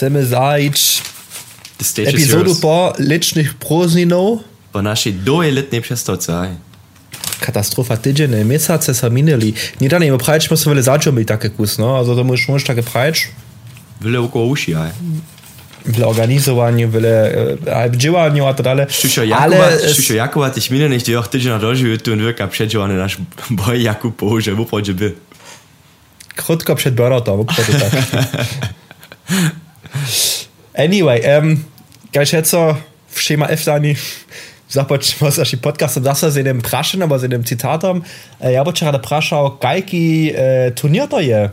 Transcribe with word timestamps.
chcemy 0.00 0.26
zajść 0.26 1.02
epizodu 1.96 2.54
po 2.56 2.92
licznych 2.98 3.54
próżninów. 3.54 4.40
Po 4.72 4.82
naszej 4.82 5.12
doje 5.12 5.52
letniej 5.52 5.82
przestawce. 5.82 6.56
Katastrofa 7.40 7.96
tydzień, 7.96 8.44
miesiące 8.44 8.94
są 8.94 9.10
minęli. 9.10 9.54
Nie 9.80 9.88
da 9.88 9.98
nie 9.98 10.18
prajć, 10.18 10.50
musimy 10.50 10.74
wyle 10.74 10.82
zacząć 10.82 11.28
taki 11.28 11.50
kus, 11.50 11.78
no. 11.78 11.96
Also 11.96 12.14
to 12.16 12.24
możesz, 12.24 12.48
możesz 12.48 12.66
takie 12.66 12.82
prajć. 12.82 13.28
Wyle 14.00 14.20
około 14.20 14.44
uszy, 14.44 14.78
aj. 14.78 14.90
Wyle 15.86 16.06
organizowaniu, 16.06 16.88
wyle 16.88 17.34
e, 17.66 17.90
działaniu 17.96 18.46
a 18.46 18.54
tak 18.54 18.64
dalej. 18.64 18.86
Šušo 18.88 19.24
Jakuba, 19.24 19.70
Šušo 19.94 20.14
Jakuba, 20.14 20.50
ty 20.50 20.60
minę 20.70 20.88
nicht 20.88 21.08
auch 21.18 21.28
tydzień 21.28 21.52
na 21.52 21.58
dożył, 21.58 21.98
tu 21.98 22.12
on 22.12 22.18
wyka 22.18 22.48
przedziony 22.48 22.96
nasz 22.96 23.16
boj 23.60 23.82
Jakub 23.82 24.16
położy, 24.16 24.56
bo 24.56 24.64
podzie 24.64 24.94
by. 24.94 25.12
Krótko 26.36 26.74
przed 26.74 26.94
Borotem, 26.94 27.40
obchodzę 27.40 27.72
tak. 27.72 27.90
anyway, 30.74 31.20
jetzt 32.12 32.50
so 32.50 32.76
w 33.08 33.22
Schema 33.22 33.46
F 33.46 33.64
dani 33.64 33.96
započnemo 34.70 35.30
s 35.30 35.36
našim 35.36 35.58
podcastom 35.58 36.04
zase 36.04 36.30
z 36.30 36.36
jednym 36.36 36.62
prašem, 36.62 37.02
alebo 37.02 37.18
z 37.18 37.22
jednym 37.22 37.44
citatom. 37.44 38.02
E, 38.40 38.52
ja 38.52 38.62
bym 38.64 38.74
rada 38.80 38.98
prašal, 38.98 39.58
kajki 39.58 40.30
e, 40.30 40.70
turnier 40.70 41.08
to 41.10 41.20
je. 41.20 41.50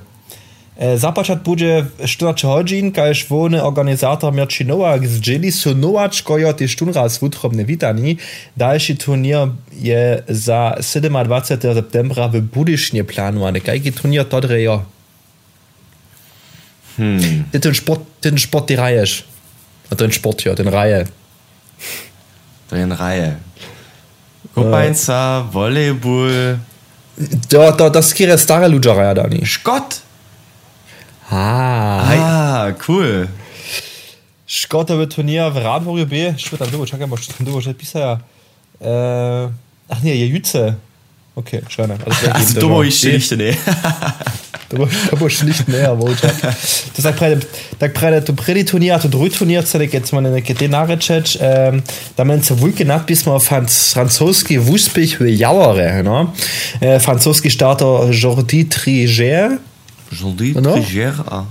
E, 0.77 0.97
započat 0.97 1.41
bude 1.41 1.89
14 2.05 2.45
hodin, 2.45 2.93
kajž 2.93 3.25
volny 3.29 3.57
organizátor 3.57 4.33
Mirči 4.33 4.65
Nowak 4.65 5.07
zdjeli 5.07 5.51
su 5.51 5.73
Nowaczko 5.75 6.37
jo 6.37 6.53
ty 6.53 6.69
štunraz 6.69 7.17
wutrobne 7.17 7.65
witani. 7.65 8.17
Dalszy 8.55 8.95
turnier 8.95 9.49
je 9.73 10.21
za 10.29 10.77
27. 10.77 11.73
septembra 11.73 12.27
w 12.27 12.41
Budysznie 12.41 13.03
planowany. 13.03 13.61
Kajki 13.61 13.91
turnier 13.91 14.25
to 14.25 14.41
drejo. 14.41 14.96
Ty 17.51 17.59
ten 17.59 17.75
sport, 17.75 18.01
ten 18.21 18.37
sport 18.39 18.67
die 18.67 18.77
rajesz. 18.77 19.23
A 19.91 19.95
ten 19.95 20.11
sport 20.11 20.45
ja, 20.45 20.55
ten 20.55 20.67
Reihe. 20.67 21.05
Je 22.71 22.85
Reihe. 22.95 23.37
Kopańca, 24.55 25.43
Volleyball. 25.51 26.57
To, 27.49 27.71
to, 27.71 27.89
to 27.89 28.03
skiery 28.03 28.37
stare 28.37 28.67
raja 28.69 29.13
dani. 29.13 29.45
Szkot. 29.45 30.01
Ah, 31.29 32.09
Ah, 32.11 32.73
cool. 32.85 33.27
Szkotowy 34.47 35.07
turnier 35.07 35.51
w 35.53 35.57
Radworu 35.57 36.05
B. 36.05 36.15
Szkoda, 36.37 36.65
tam 36.65 36.71
było, 36.71 36.85
czekaj, 36.85 37.07
może 37.07 37.33
tam 37.33 37.45
było, 37.45 37.61
że 37.61 37.73
pisał. 37.73 38.17
Äh, 38.81 39.49
ach 39.89 40.03
nie, 40.03 40.15
je 40.15 40.27
Jütze. 40.27 40.73
Okay, 41.35 41.61
schön. 41.69 41.91
Also, 41.91 42.31
Also, 42.35 42.59
du 42.59 42.83
ich 42.83 43.03
nicht, 43.03 43.31
da 44.69 45.17
musst 45.19 45.41
du 45.41 45.45
nicht 45.45 45.67
näher 45.67 45.95
Botschaft. 45.95 46.43
Das 46.43 47.03
sagt 47.03 47.19
prej, 47.19 47.37
tak 47.79 47.93
prej, 47.93 48.11
da 48.11 48.21
tu 48.21 48.33
preditonirat 48.33 49.05
und 49.05 49.15
retonirat 49.15 49.67
se 49.67 49.79
nekaj, 49.79 50.05
smo 50.05 50.21
na 50.21 50.29
neke 50.29 50.53
te 50.53 50.67
nareč, 50.67 51.09
um, 51.39 51.81
da 52.17 52.23
meni 52.23 52.43
se 52.43 52.53
vulke 52.53 52.85
nadpismo 52.85 53.39
franz, 53.39 53.93
francoski 53.93 54.57
vuspih 54.57 55.19
v 55.21 55.31
javore, 55.37 56.03
no? 56.03 56.23
Ne? 56.23 56.29
E, 56.81 56.95
äh, 56.95 56.99
francoski 56.99 57.49
štato 57.49 58.09
Jordi 58.11 58.65
Triger. 58.69 59.57
Jordi 60.11 60.53
no? 60.59 60.75
Triger, 60.75 61.15
ah. 61.27 61.43
a. 61.43 61.45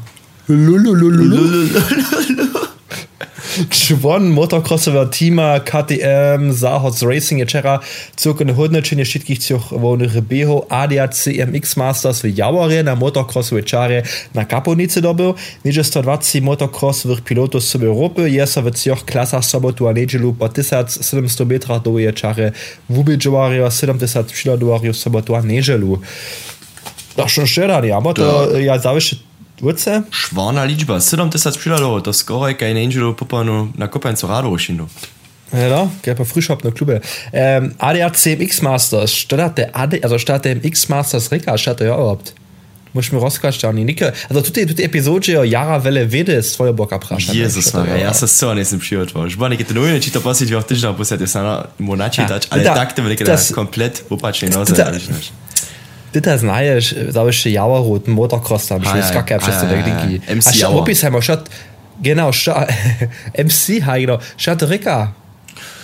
Lululululul. 0.49 1.71
G1, 3.65 4.29
motocrossová 4.37 5.09
tíma, 5.09 5.57
KTM, 5.65 6.53
záhod 6.53 6.93
Racing 7.01 7.41
etc. 7.41 7.81
Cirka 8.13 8.45
nehodnočenje 8.45 9.09
všetkých 9.09 9.39
tých 9.41 9.65
voľných 9.73 10.21
behov 10.21 10.69
ADAC 10.69 11.33
MX 11.41 11.81
Masters 11.81 12.21
wie 12.21 12.37
Javore 12.37 12.85
na 12.85 12.93
motocross 12.93 13.57
večare 13.57 14.05
na 14.37 14.45
Kaponice 14.45 15.01
dobil. 15.01 15.33
Niže 15.65 15.89
120 15.89 16.45
motocross 16.45 17.09
v 17.09 17.17
pilotov 17.25 17.65
z 17.65 17.81
Jesser, 17.81 18.29
je 18.29 18.45
sa 18.45 18.61
v 18.61 18.69
tých 18.77 19.01
klasách 19.09 19.45
sobotu 19.45 19.89
a 19.89 19.97
nedelu 19.97 20.37
po 20.37 20.53
1700 20.53 21.01
metrach 21.49 21.81
do 21.81 21.97
večare 21.97 22.53
vôbec 22.93 23.21
70 23.25 24.33
przyladów 24.33 24.93
sobotu 24.93 25.33
a 25.33 25.41
nedelu. 25.41 25.97
Da 27.17 27.29
schon 27.29 27.47
schön, 27.47 27.71
ja, 27.85 27.97
aber 27.97 28.61
ja, 28.61 28.79
sag 28.79 28.99
ich, 28.99 29.17
Wurce? 29.61 30.03
Švarna 30.11 30.65
ličba, 30.65 31.01
70 31.01 31.59
przyladowo, 31.59 32.01
to 32.01 32.13
skoro 32.13 32.49
je 32.49 32.57
kaj 32.57 32.71
angelo 32.85 33.13
popanu 33.17 33.73
na 33.79 33.89
kopańcu 33.89 34.27
Radovošinu. 34.27 34.89
Ja, 35.53 35.89
gell, 36.03 36.15
bei 36.17 36.25
Frühshop 36.27 36.65
eine 36.65 36.73
Klube. 36.75 37.01
Ähm, 37.33 37.75
ADAC 37.79 38.27
MX 38.27 38.63
Masters, 38.63 39.11
statt 39.13 39.57
der 39.59 39.69
AD, 39.73 39.95
also 40.03 40.19
statt 40.19 40.45
der 40.45 40.57
MX 40.57 40.89
Masters 40.89 41.31
Reka, 41.33 41.59
statt 41.59 41.79
der 41.81 41.87
ja 41.87 41.95
überhaupt. 41.95 42.33
Muss 42.95 43.07
ich 43.07 43.13
mir 43.13 43.19
rausgestehen, 43.21 43.85
Nicke. 43.85 44.13
Also, 44.29 44.41
tut 44.43 44.57
die 44.57 44.83
Episode 44.85 45.33
ja 45.33 45.45
Jara 45.45 45.85
Welle 45.85 46.11
Wede 46.13 46.33
ist 46.33 46.57
voll 46.57 46.73
Bock 46.73 46.93
abraschen. 46.93 47.35
Jezus 47.35 47.73
Maria, 47.75 47.97
ja 47.97 48.13
se 48.15 48.27
so 48.29 48.55
nisem 48.55 48.79
przyjotwał. 48.79 49.31
Żbany, 49.31 49.57
kiedy 49.57 49.75
to 49.75 49.81
nujne, 49.81 50.01
czy 50.01 50.11
to 50.11 50.21
posyć 50.21 50.53
w 50.53 50.65
tydzień, 50.65 50.95
bo 50.99 51.05
se 51.05 51.19
to 51.19 51.27
sana 51.27 51.67
monaci 51.79 52.21
Ja, 52.21 52.29
dać, 52.29 52.47
ale 52.51 52.65
da- 52.65 52.75
tak 52.75 52.93
to 52.93 53.03
będzie 53.03 53.25
das- 53.25 53.53
komplet 53.53 54.05
upacznie 54.11 54.49
noze, 54.49 54.75
da- 54.75 54.87
ale 54.87 55.01
znasz. 55.01 55.07
Das 55.11 55.11
znajesz, 55.11 55.15
zawiesz 55.15 55.15
Jauerrot, 55.15 55.15
Motocross 55.15 55.35
tam, 55.37 55.46
Ah, 58.87 58.91
schon 58.91 58.99
ja, 59.01 59.09
skacke, 59.09 59.35
ah, 59.35 59.39
przez 59.39 59.55
to 59.61 59.65
ja, 59.67 59.69
der 59.71 59.79
ja, 59.79 59.85
Dinki. 59.85 60.21
ja. 60.29 60.35
MC. 60.35 60.65
Opisheimer, 60.69 61.23
statt, 61.23 61.49
genau, 62.03 62.31
MC, 63.45 63.81
ha, 63.85 63.99
genau, 63.99 64.19
statt 64.37 64.63
Reka, 64.63 65.13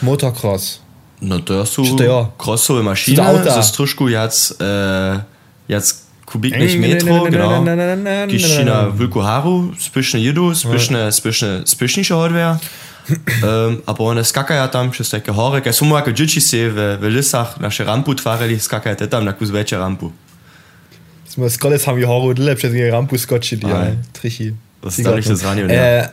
Motocross. 0.03 0.81
No 1.23 1.39
to 1.41 1.67
są 1.67 1.85
Czy 1.85 1.97
to 1.97 2.05
ja? 2.05 2.27
crossowe 2.39 2.83
maszyny, 2.83 3.17
Czy 3.17 3.23
to 3.23 3.29
auta? 3.29 3.63
z 3.63 3.73
troszkę 3.73 4.11
jac, 4.11 4.55
e, 4.61 5.21
jac 5.69 6.03
kubiknych 6.27 6.71
Mm, 6.75 6.81
metro, 6.91 7.15
na, 7.15 7.23
na, 7.25 7.31
genau. 7.31 7.51
na, 7.65 7.77
na, 7.77 7.77
na, 7.77 7.97
na, 7.97 8.27
na, 8.27 8.27
Kiszina 8.27 8.83
na. 8.83 8.91
wielku 8.91 9.21
haru, 9.21 9.73
spyszne 9.79 10.21
jedu, 10.21 10.55
spyszne, 10.55 11.13
spyszne, 11.13 11.63
spyszniejsze 11.65 12.15
hardware. 12.15 12.57
Um, 13.09 13.83
aber 13.87 14.05
one 14.07 14.25
skakaja 14.25 14.69
tam 14.69 14.91
przez 14.91 15.11
takie 15.11 15.33
hory, 15.33 15.63
kaj 15.63 15.73
są 15.73 15.97
jako 15.97 16.13
dzieci 16.13 16.41
się 16.41 16.71
w, 16.71 16.99
w 17.01 17.05
lisach 17.05 17.61
nasze 17.61 17.85
rampu 17.85 18.15
twarili, 18.15 18.61
skakaja 18.61 18.97
te 18.97 19.09
tam 19.09 19.25
na 19.25 19.33
kus 19.33 19.51
wiecie 19.51 19.79
rampu. 19.79 20.13
Z 21.49 21.59
koles 21.59 21.85
haben 21.85 21.99
wir 21.99 22.07
Horror 22.07 22.35
dille 22.35 22.57
przez 22.57 22.75
nie 22.75 22.91
rampu 22.91 23.19
skoczyli, 23.19 23.69
ja, 23.69 23.77
Aj. 23.77 23.97
trichi. 24.13 24.53
Was 24.83 24.99
ist 24.99 25.09
da 25.09 25.17
nicht 25.17 25.29
das 25.29 25.43
Radio, 25.43 25.67
E, 25.71 26.09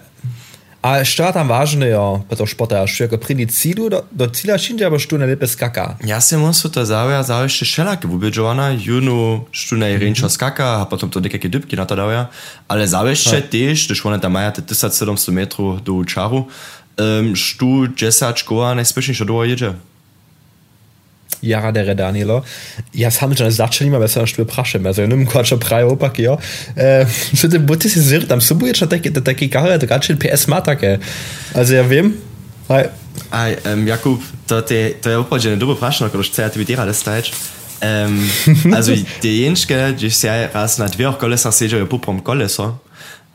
a 0.81 1.03
šta 1.03 1.31
tam 1.35 1.49
važno 1.49 1.85
je, 1.85 1.97
pa 2.29 2.35
to 2.39 2.45
športa, 2.45 2.87
što 2.87 3.03
je 3.03 3.17
pri 3.19 3.47
cilju, 3.47 3.89
do, 3.89 4.01
do 4.11 4.27
cilja 4.27 4.57
šinja, 4.57 4.87
aber 4.87 4.99
što 4.99 5.17
ne 5.17 5.25
lepe 5.25 5.47
skaka. 5.47 5.97
Ja 6.05 6.21
se 6.21 6.37
muszę 6.37 6.71
to 6.71 6.85
zauja, 6.85 7.23
zaujšte 7.23 7.65
šelake, 7.65 8.07
bo 8.07 8.17
bi 8.17 8.31
Joana 8.35 8.69
junu 8.69 9.45
štuna 9.51 9.89
i 9.89 9.97
renča 9.97 10.29
skaka, 10.29 10.81
a 10.81 10.85
potom 10.85 11.09
to 11.09 11.19
nekake 11.19 11.49
dybki 11.49 11.75
na 11.75 11.85
to 11.85 11.95
dauja, 11.95 12.29
ale 12.67 12.87
zaujšte 12.87 13.41
tež, 13.41 13.87
když 13.87 14.05
ona 14.05 14.19
tam 14.19 14.31
maja 14.31 14.51
te 14.51 14.61
1700 14.61 15.31
metrów 15.31 15.83
do 15.83 16.05
čaru, 16.05 16.47
um, 16.97 17.35
štu 17.35 17.87
10 17.87 18.39
škola 18.39 18.73
najspešniejsza 18.75 19.25
do 19.25 19.43
jedzie. 19.43 19.73
Jara 21.41 21.71
der 21.71 21.95
Danielo. 21.95 22.41
Ja, 22.93 23.11
sam 23.11 23.35
schon 23.35 23.51
zaczęli, 23.51 23.95
ale 23.95 24.07
sam 24.07 24.27
szły 24.27 24.45
praszem, 24.45 24.87
also 24.87 25.01
ja 25.01 25.07
nie 25.07 25.15
wiem, 25.15 25.25
kłacza 25.25 25.57
praje 25.57 25.85
opak, 25.85 26.19
jo. 26.19 26.37
E, 26.77 27.05
że 27.33 27.49
te 27.49 27.59
buty 27.59 27.89
się 27.89 28.01
zir, 28.01 28.27
tam 28.27 28.41
subuje 28.41 28.71
jeszcze 28.71 28.87
takie, 28.87 29.11
te 29.11 29.21
takie 29.21 29.49
kare, 29.49 29.79
to 29.79 29.85
raczej 29.85 30.17
PS 30.17 30.47
ma 30.47 30.61
takie. 30.61 30.99
Also 31.53 31.73
ja 31.73 31.83
wiem, 31.83 32.13
Hej. 32.69 32.89
Aj, 33.31 33.57
um, 33.65 33.87
Jakub, 33.87 34.21
to, 34.47 34.61
te, 34.61 34.93
to 35.01 35.09
je 35.09 35.17
upođene 35.17 35.55
dobro 35.55 35.75
prašno, 35.75 36.09
kada 36.09 36.23
što 36.23 36.49
ti 36.49 36.59
vidira 36.59 36.85
da 36.85 36.93
staješ. 36.93 37.31
Um, 37.81 38.29
also, 38.75 38.91
te 39.21 39.29
jenške, 39.29 39.93
gdje 39.95 40.11
se 40.11 40.49
raz 40.53 40.77
na 40.77 40.87
dveh 40.87 41.15
kolesah 41.19 41.53
seđajo 41.53 41.85
poprom 41.85 42.19
koleso, 42.19 42.77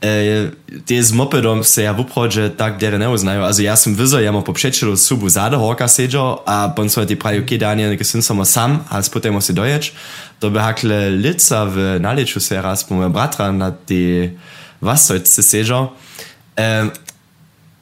e, 0.04 0.50
te 0.87 1.03
z 1.03 1.12
mopedom 1.12 1.65
se 1.65 1.82
ja 1.82 1.92
uprođe 1.92 2.48
tak 2.56 2.81
dere 2.81 2.98
ne 2.98 3.09
uznaju. 3.09 3.42
Also, 3.42 3.62
ja 3.62 3.76
sam 3.76 3.94
vizo, 3.94 4.19
ja 4.19 4.32
mo 4.32 4.44
po 4.44 4.53
přečelu 4.53 4.97
subu 4.97 5.28
zade 5.28 5.56
horka 5.56 5.88
seđao, 5.88 6.42
a 6.47 6.72
pon 6.76 6.91
so 6.91 7.04
ti 7.04 7.19
pravi, 7.19 7.38
ok, 7.38 7.50
Daniel, 7.50 7.91
nekaj 7.91 8.04
sem 8.04 8.22
samo 8.22 8.44
sam, 8.44 8.84
a 8.91 9.03
spotemo 9.03 9.41
se 9.41 9.53
doječ. 9.53 9.92
To 10.38 10.50
bi 10.50 10.59
hakle 10.59 11.09
lica 11.09 11.65
v 11.65 11.98
naleču 12.00 12.41
se 12.41 12.62
raz 12.62 12.84
po 12.84 12.94
moja 12.94 13.09
bratra 13.09 13.53
na 13.53 13.70
te 13.70 14.31
vasojce 14.81 15.42
seđao. 15.42 15.92
Um, 16.83 16.91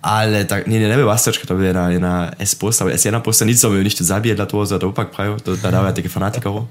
ale 0.03 0.45
tak, 0.45 0.67
nie, 0.67 0.81
nie, 0.81 0.89
nie 0.89 0.97
była 0.97 1.19
steczka, 1.19 1.47
to 1.47 1.55
była 1.55 1.67
jedna, 1.67 1.91
jedna 1.91 2.31
S-posta, 2.39 2.85
ale 2.85 2.95
S1 2.95 3.21
posta, 3.21 3.45
nic 3.45 3.61
sobie 3.61 3.83
nicht 3.83 4.03
zabije 4.03 4.35
dla 4.35 4.47
toho, 4.47 4.67
za 4.67 4.79
to 4.79 4.89
opak 4.89 5.11
prajo, 5.11 5.41
to 5.41 5.57
da 5.57 5.71
dáva 5.71 5.93
také 5.93 6.09
fanatikarov. 6.09 6.67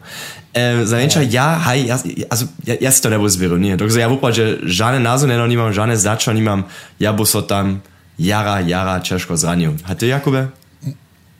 E, 0.54 0.86
Zajenča, 0.86 1.24
ja, 1.24 1.56
haj, 1.56 1.86
ja, 1.86 1.96
also, 2.28 2.46
ja, 2.68 2.76
ja 2.82 2.92
si 2.92 3.00
to 3.02 3.10
nebo 3.10 3.30
zvěru, 3.30 3.56
nie. 3.58 3.80
Takže 3.80 4.04
ja 4.04 4.12
vôbec, 4.12 4.36
že 4.36 4.60
žádné 4.68 5.00
názor 5.00 5.32
neno 5.32 5.48
nemám, 5.48 5.72
žádné 5.72 5.96
začo 5.96 6.36
nemám, 6.36 6.68
ja 7.00 7.16
bo 7.16 7.24
so 7.24 7.40
tam 7.40 7.80
jara, 8.20 8.60
jara, 8.60 9.00
češko 9.00 9.40
zranil. 9.40 9.80
A 9.88 9.96
ty, 9.96 10.12
Jakube? 10.12 10.52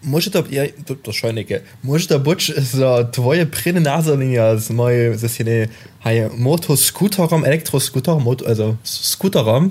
Może 0.04 0.32
to, 0.32 0.44
ja, 0.50 0.66
to, 0.86 0.96
to 0.96 1.12
szojnike, 1.14 1.62
może 1.84 2.08
to 2.08 2.20
być 2.20 2.58
za 2.58 3.04
twoje 3.12 3.46
pryny 3.46 3.82
nazwanie 3.82 4.58
z 4.58 4.70
moje, 4.70 5.18
ze 5.18 5.30
się 5.30 5.68
Hej, 6.04 6.30
Motoscooterom, 6.38 7.46
Elektroscooterom, 7.46 8.24
Moto, 8.24 8.46
also 8.48 8.76
Scooterom. 8.84 9.70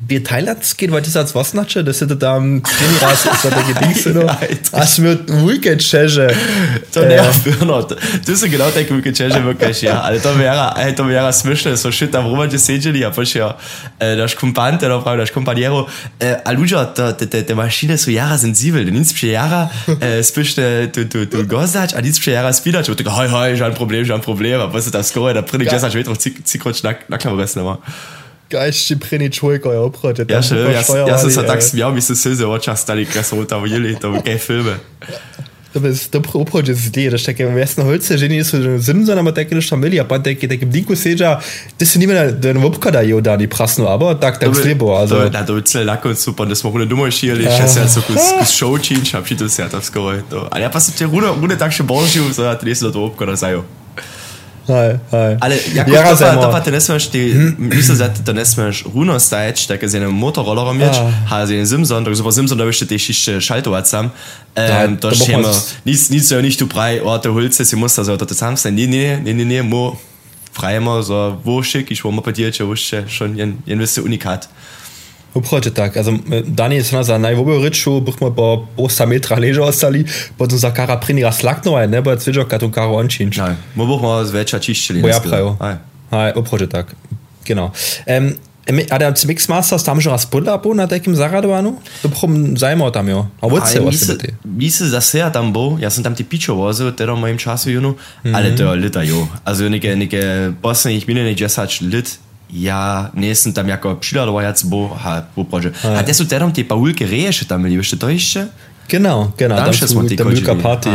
Bi 0.00 0.22
Thailand 0.22 0.78
geht, 0.78 0.90
weil 0.92 1.02
das 1.02 1.16
als 1.16 1.34
was 1.34 1.54
nače, 1.54 1.82
da 1.82 1.92
se 1.92 2.06
da 2.06 2.14
tam 2.14 2.62
treniras 2.62 3.22
za 3.42 3.50
takie 3.50 3.74
dingsy, 3.74 4.14
no. 4.14 4.26
A 4.72 4.86
smo 4.86 5.08
weekend 5.46 5.82
čeže. 5.82 6.28
To 6.94 7.00
nervt 7.00 7.44
Bruno. 7.44 7.82
To 8.26 8.36
so 8.36 8.46
genau 8.48 8.70
tako 8.70 8.94
wykończenie 8.94 9.40
wirklich, 9.40 9.82
ja. 9.82 10.10
To 10.22 10.34
wäre, 10.34 10.92
to 10.96 11.04
wäre 11.04 11.32
smieszne, 11.32 11.76
so 11.76 11.92
shit 11.92 12.10
tam 12.10 12.26
rumać 12.26 12.52
siedzieli, 12.66 13.04
a 13.04 13.10
poś 13.10 13.34
ja, 13.34 13.54
äh, 13.98 14.16
das 14.16 14.34
Kumpante, 14.34 14.88
no 14.88 15.02
prawie, 15.02 15.18
das 15.18 15.32
Kompaniero, 15.32 15.86
äh, 16.20 16.36
a 16.44 16.52
ludzie, 16.52 16.86
to, 16.94 17.12
te, 17.12 17.26
te, 17.26 17.42
te 17.42 17.54
Maschine 17.54 17.98
so 17.98 18.10
jara 18.10 18.38
sensibel, 18.38 18.84
du 18.84 18.92
nimmst 18.92 19.14
przy 19.14 19.26
jara, 19.26 19.70
äh, 20.00 20.22
spiszne, 20.22 20.88
du, 20.88 21.04
du, 21.04 21.26
du 21.26 21.46
gozać, 21.46 21.94
a 21.94 22.00
nic 22.00 22.18
przy 22.18 22.30
jara 22.30 22.52
spidać, 22.52 22.88
und 22.88 23.02
du, 23.02 23.10
hej, 23.10 23.56
j'ai 23.56 23.64
un 23.64 23.74
problème, 23.74 24.04
j'ai 24.04 24.14
un 24.14 24.20
problème, 24.20 24.60
a 24.60 24.72
was 24.72 24.86
ist 24.86 24.94
das 24.94 25.08
score, 25.08 25.34
da 25.34 25.42
prinne 25.42 25.71
ich 25.74 25.80
das, 25.80 25.94
ich 25.94 26.06
weiß, 26.06 26.44
cikroč 26.44 26.82
na, 26.82 26.94
na 27.08 27.18
kameras, 27.18 27.56
ne, 27.56 27.62
Geist, 28.52 28.92
preni 29.00 29.30
čovjeka 29.32 29.72
je 29.72 29.78
oproče. 29.78 30.26
Ja, 30.28 30.42
še, 30.44 30.58
jaz, 30.74 30.90
jaz 30.92 31.24
sem 31.24 31.32
se 31.32 31.46
tak 31.48 31.62
smijal, 31.64 31.94
mi 31.96 32.04
se 32.04 32.16
suze 32.16 32.46
oča 32.46 32.76
stali, 32.76 33.06
kaj 33.08 33.24
so 33.24 33.44
tam 33.48 33.64
jeli, 33.66 33.96
to 34.00 34.12
kaj 34.20 34.38
filme. 34.38 34.76
To 35.72 35.80
je 35.80 35.94
dobro 36.12 36.42
oproče 36.44 36.74
zdaj, 36.76 37.06
da 37.14 37.18
še 37.20 37.32
kaj 37.32 37.48
vesno 37.56 37.86
holce, 37.88 38.18
že 38.20 38.28
niso 38.28 38.60
zimzo, 38.76 39.16
ampak 39.16 39.38
tako 39.38 39.56
nešto 39.56 39.78
mili, 39.80 39.96
a 40.00 40.04
pa 40.04 40.18
tako 40.20 40.50
tako 40.50 40.68
bdinku 40.68 40.96
seđa, 40.96 41.38
ti 41.80 41.88
se 41.88 41.98
nima 41.98 42.26
da 42.28 42.52
ne 42.52 42.60
vopkada 42.60 43.00
je 43.00 43.20
da 43.24 43.38
ni 43.40 43.48
prasno, 43.48 43.88
aber 43.88 44.20
tak 44.20 44.36
tak 44.40 44.52
slebo, 44.52 44.92
also. 44.92 45.24
Da, 45.32 45.46
to 45.48 45.56
je 45.56 45.64
cel 45.64 45.88
nakon 45.88 46.16
super, 46.16 46.46
da 46.46 46.54
smo 46.54 46.70
rune 46.76 46.84
dumoj 46.86 47.10
šijeli, 47.10 47.48
še 47.48 47.68
se 47.72 47.88
so 47.88 48.04
kus, 48.04 48.20
kus 48.36 48.52
show 48.52 48.76
činč, 48.76 49.14
a 49.16 49.24
pšito 49.24 49.48
se 49.48 49.62
ja 49.62 49.68
to 49.72 49.80
skoro. 49.80 50.20
Ali 50.50 50.68
ja 50.68 50.70
pa 50.70 50.80
se 50.80 50.92
te 50.92 51.08
rune, 51.08 51.32
rune 51.40 51.56
tak 51.56 51.72
še 51.72 51.88
božil, 51.88 52.28
so 52.36 52.44
da 52.44 52.52
ti 52.58 52.68
nisi 52.68 52.84
do 52.84 52.92
to 52.92 53.08
opkada 53.08 53.36
zajo. 53.36 53.64
Hej, 54.68 54.98
hej. 55.10 55.36
Ale 55.40 55.56
jako 55.74 55.90
ja, 55.90 56.16
to, 56.16 56.24
pa, 56.24 56.36
to 56.36 56.48
pa 56.50 56.60
ty 56.60 56.70
nesmeš, 56.70 57.06
ty, 57.06 57.34
myslím, 57.58 57.96
že 57.96 58.10
to 58.24 58.32
nesmeš 58.32 58.84
runo 58.94 59.20
stajeć, 59.20 59.66
tak 59.66 59.90
z 59.90 59.92
jednym 59.94 60.14
motorollerom 60.14 60.78
mieć, 60.78 60.94
ha 61.26 61.46
z 61.46 61.50
jednym 61.50 61.66
Simson, 61.66 62.04
tak 62.04 62.16
super 62.16 62.32
Simson, 62.32 62.58
da 62.58 62.64
byś 62.64 62.78
ty 62.78 62.94
jeszcze 62.94 63.40
schaltować 63.40 63.88
sam. 63.88 64.10
Ähm, 64.54 64.96
da 64.96 65.14
stehen 65.14 65.42
wir, 65.42 65.54
nic, 65.86 66.10
nic 66.10 66.28
so 66.28 66.40
nicht 66.40 66.60
du 66.60 66.66
frei, 66.66 67.00
oh, 67.00 67.18
du 67.22 67.34
holst 67.34 67.60
es, 67.60 67.72
ich 67.72 67.78
muss 67.78 67.94
da 67.94 68.04
so, 68.04 68.16
das 68.16 68.38
sam 68.38 68.56
sein, 68.56 68.74
nee, 68.74 68.86
nee, 68.86 69.18
nee, 69.24 69.34
nee, 69.34 69.44
nee, 69.44 69.62
mo, 69.62 69.96
frei 70.52 70.76
immer, 70.76 71.02
so, 71.02 71.40
wo 71.44 71.62
schick, 71.62 71.90
ich 71.90 72.04
wo 72.04 72.12
mal 72.12 72.22
bei 72.22 72.32
dir, 72.32 72.48
ich 72.48 72.94
schon, 73.08 73.36
jen, 73.36 73.62
jen 73.66 73.78
wisst 73.78 73.96
du 73.96 74.02
Unikat. 74.04 74.48
Uproče 75.34 75.70
tak, 75.70 75.96
also 75.96 76.12
Dani 76.46 76.82
se 76.84 77.02
za 77.02 77.18
najvobjo 77.18 77.62
reču, 77.64 78.00
bomo 78.00 78.34
pa 78.34 78.42
8 78.76 79.06
metra 79.06 79.36
ležo 79.36 79.62
ostali, 79.64 80.04
potem 80.36 80.58
za 80.58 80.70
kara 80.70 81.00
prini 81.00 81.24
raslakno, 81.24 81.86
ne 81.86 82.02
bo 82.02 82.16
cvičo, 82.16 82.44
kad 82.44 82.62
on 82.62 82.72
karo 82.72 82.92
ončinč. 83.00 83.36
Ne, 83.36 83.56
mo 83.74 83.86
bomo 83.86 84.24
zveča 84.24 84.58
čiščili. 84.58 85.00
Ja 85.08 85.20
prajo. 85.20 85.56
Aj, 86.10 86.32
uproče 86.36 86.66
tak, 86.68 86.92
genau. 87.44 87.72
Um, 88.06 88.34
a 88.90 88.98
da 88.98 89.10
ci 89.14 89.26
Mix 89.26 89.48
Masters 89.48 89.82
tam 89.82 89.98
že 90.00 90.10
raz 90.10 90.22
podla 90.26 90.54
bo 90.58 90.70
na 90.74 90.86
takim 90.86 91.16
zaradovanu? 91.18 91.82
To 92.02 92.08
bom 92.08 92.54
zajmal 92.54 92.94
tam 92.94 93.08
jo. 93.08 93.26
A 93.42 93.50
vod 93.50 93.66
se 93.66 93.80
vas 93.80 93.98
ti? 93.98 94.30
Mi 94.44 94.70
se 94.70 94.86
zase 94.86 95.18
ja 95.18 95.30
tam 95.30 95.52
bo, 95.52 95.78
ja 95.80 95.90
sam 95.90 96.04
tam 96.04 96.14
ti 96.14 96.24
pičo 96.24 96.54
vozil, 96.54 96.92
teda 96.92 97.12
v 97.12 97.18
mojem 97.18 97.38
času 97.38 97.70
-hmm. 97.70 98.36
ale 98.36 98.54
to 98.54 98.62
je 98.62 98.78
lita 98.78 99.02
jo. 99.02 99.28
Also 99.44 99.68
neke, 99.68 99.96
neke 99.96 100.52
posledných 100.62 101.06
minulých 101.06 101.36
10 101.36 101.90
lit, 101.90 102.18
ja 102.52 103.10
nisem 103.14 103.52
tam 103.52 103.68
jako 103.68 103.96
přidadovajac 103.96 104.64
bo, 104.64 104.88
ha, 104.88 105.22
bo 105.36 105.44
prože. 105.44 105.72
A 105.98 106.02
te 106.02 106.14
su 106.14 106.24
terom 106.24 106.52
te 106.52 106.64
paulke 106.64 107.06
reješe 107.06 107.44
tam, 107.44 107.66
ili 107.66 107.82
to 107.98 108.08
ještě? 108.08 108.48
Genau, 108.88 109.32
genau. 109.36 109.56
Tam, 109.56 109.72
tam 109.72 109.88
są 109.88 110.08
tam 110.08 110.30
wielka 110.30 110.54
party. 110.54 110.90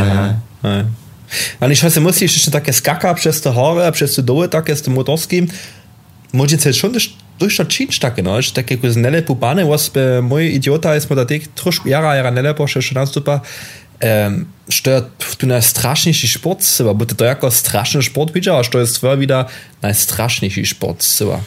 Ale 1.60 1.74
ich 1.74 1.84
weiß, 1.84 2.00
muss 2.00 2.22
ich 2.22 2.34
jeszcze 2.34 2.52
takie 2.52 2.74
skaka 2.74 3.14
przez 3.14 3.42
te 3.42 3.52
hory, 3.52 3.92
przez 3.92 4.16
te 4.16 4.24
doły, 4.24 4.50
takie 4.50 4.76
z 4.76 4.82
tym 4.82 4.94
motorskim. 4.94 5.48
Może 6.34 6.58
się 6.58 6.74
schon 6.74 6.92
das 6.92 7.04
Czynsz 7.68 8.00
takie, 8.00 8.24
no, 8.24 8.42
że 8.42 8.52
takie 8.52 8.78
nelle 8.96 9.22
pupane, 9.22 9.66
was 9.66 9.90
by 9.90 10.22
mój 10.22 10.56
idiota 10.56 10.96
jest, 10.96 11.14
da 11.14 11.26
tych 11.26 11.48
troszkę 11.48 11.90
jara, 11.90 12.16
jara 12.16 12.32
nelle, 12.32 12.54
bo 12.54 12.68
się 12.68 12.82
schon 14.00 14.10
super 14.10 14.28
ähm, 14.28 14.46
stört 14.70 15.12
du 15.40 15.48
na 15.48 15.62
straszniejszy 15.62 16.28
sport 16.28 16.64
chyba, 16.78 16.94
bo 16.94 17.06
to 17.06 17.26
jako 17.26 17.52
straszny 17.52 18.04
sport 18.04 18.34
widział, 18.34 18.60
a 18.60 18.64
to 18.64 18.80
jest 18.80 19.02
chyba 19.02 19.18
wieder 19.18 19.46
najstraszniejszy 19.82 20.66
sport 20.66 21.04
chyba. 21.18 21.40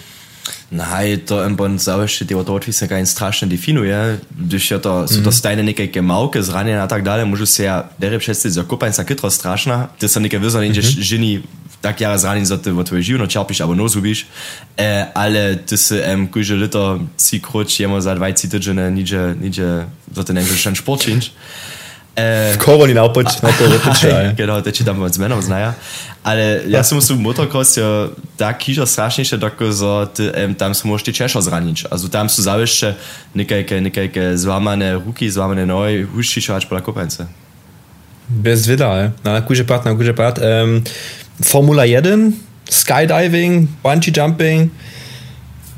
Nej, 0.73 1.19
to 1.19 1.47
en 1.47 1.57
bon 1.57 1.77
det 1.77 2.35
var 2.35 2.45
dort 2.45 2.75
se 2.75 2.87
ga 2.87 3.07
strašne 3.07 3.49
definuje, 3.49 4.19
když 4.31 4.71
je 4.71 4.79
to, 4.79 5.09
jsou 5.09 5.23
to 5.23 5.33
stajne 5.33 5.63
neke 5.63 6.03
mauke 6.03 6.43
zranjene 6.43 6.83
a 6.83 6.87
tak 6.87 7.03
dále, 7.03 7.25
můžu 7.25 7.47
se 7.47 7.65
ja 7.65 7.85
dere 7.99 8.19
přestit 8.19 8.53
za 8.53 8.63
kupa 8.63 8.93
sa 8.93 9.05
kytro 9.05 9.31
strašna, 9.31 9.91
ty 9.99 10.09
sa 10.09 10.21
neke 10.21 10.39
vyzvaný, 10.39 10.75
že 10.75 10.83
ženy 10.83 11.43
tak 11.81 12.01
jara 12.01 12.19
zranjene 12.19 12.47
za 12.47 12.57
ty 12.57 12.71
tvoje 12.71 13.03
živno 13.03 13.27
čerpiš, 13.27 13.61
abo 13.61 13.75
no 13.75 13.89
zubiš, 13.89 14.27
e, 14.77 15.07
ale 15.15 15.57
ty 15.57 15.77
se 15.77 16.03
em 16.03 16.27
kuže 16.27 16.55
lito 16.55 17.01
si 17.17 17.41
kroč 17.41 17.81
jemo 17.81 18.01
za 18.01 18.15
20 18.15 18.51
tygodnie, 18.51 18.91
niže, 18.91 19.37
niže 19.41 19.89
za 20.15 20.23
ten 20.25 20.39
englischen 20.39 20.77
sport 20.77 21.03
činč. 21.03 21.31
Äh, 22.21 22.57
Koroni 22.59 22.95
naopač, 22.95 23.41
na 23.43 23.53
to 23.53 23.65
repeče. 23.67 24.35
Genau, 24.37 24.61
teči 24.61 24.85
tam 24.85 25.01
z 25.09 25.19
menom 25.19 25.41
znaja. 25.43 25.75
Ale 26.21 26.69
ja 26.69 26.85
som 26.85 27.01
musel 27.01 27.17
motocross 27.17 27.81
ja 27.81 28.13
tak 28.37 28.61
kižo 28.61 28.85
strašnejšie, 28.85 29.41
tako 29.41 29.73
so 29.73 30.05
ty, 30.05 30.29
um, 30.29 30.53
tam 30.53 30.77
som 30.77 30.93
môžete 30.93 31.17
češo 31.17 31.41
zraniť. 31.41 31.89
Also 31.89 32.13
tam 32.13 32.29
sú 32.29 32.45
zavešte 32.45 32.93
nekajke, 33.33 33.81
nekajke 33.81 34.37
zlamané 34.37 35.01
ruky, 35.01 35.33
zlamané 35.33 35.65
nohy, 35.65 36.05
hušišo 36.05 36.61
až 36.61 36.69
pola 36.69 36.85
kopence. 36.85 37.25
Bez 38.29 38.69
vida, 38.69 38.87
je. 39.01 39.07
Na 39.25 39.41
kuže 39.41 39.65
pat, 39.65 39.89
na 39.89 39.97
kuže 39.97 40.13
pat. 40.13 40.37
Um, 40.37 40.85
Formula 41.41 41.89
1, 41.89 42.37
Skydiving, 42.69 43.67
Bungee 43.81 44.13
Jumping, 44.13 44.69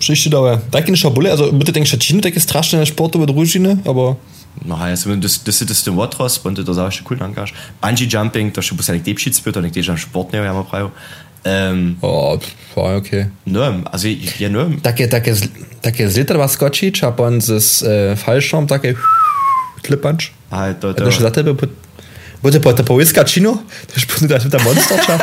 Przyjście 0.03 0.31
dobre. 0.31 0.59
Takie 0.71 0.91
nie 0.91 0.97
szabule, 0.97 1.31
also 1.31 1.53
bitte 1.53 1.73
denkst 1.73 1.97
du, 1.97 2.21
takie 2.21 2.41
straszne 2.41 2.87
sportowe 2.87 3.27
drużyny, 3.27 3.77
aber 3.87 4.15
Das 4.65 5.61
ist 5.63 5.87
der 5.87 5.97
Watros, 5.97 6.39
und 6.39 6.59
das 6.59 6.79
auch 6.79 6.93
schon 6.93 7.07
cool 7.11 7.23
angaš. 7.23 7.53
Bungee 7.81 8.07
Jumping, 8.07 8.53
to 8.53 8.61
nek 8.61 9.05
depšic 9.05 9.35
spil, 9.35 9.53
to 9.53 9.61
nek 9.61 9.73
težan 9.73 9.97
šport 9.97 10.33
ne, 10.33 10.45
ja 10.45 10.53
mal 10.53 10.65
prav. 10.65 10.91
Um, 11.45 11.97
oh, 12.03 12.39
pa, 12.75 12.97
okay. 12.97 13.27
No, 13.45 13.83
also, 13.91 14.09
ja, 14.39 14.49
no. 14.49 14.71
Takie, 14.83 15.09
takie, 15.09 15.35
takie 15.81 16.09
zlitra 16.09 16.49
skočić, 16.49 17.05
a 17.05 17.13
pon 17.13 17.41
z 17.41 17.83
e, 17.83 18.17
fallschirm, 18.17 18.67
takie 18.67 18.95
klipanč. 19.83 20.31
A, 20.51 20.73
to, 20.75 20.95
to. 20.95 21.11
Še 21.11 21.27
za 21.27 21.31
tebe, 21.31 21.57
Bote 22.43 22.61
po 22.61 22.73
to 22.73 22.85
połyska 22.85 23.25
činu, 23.25 23.55
to 23.87 23.93
już 23.95 24.07
powinno 24.07 24.29
dać 24.29 24.43
tam 24.51 24.63
monsterča. 24.67 25.19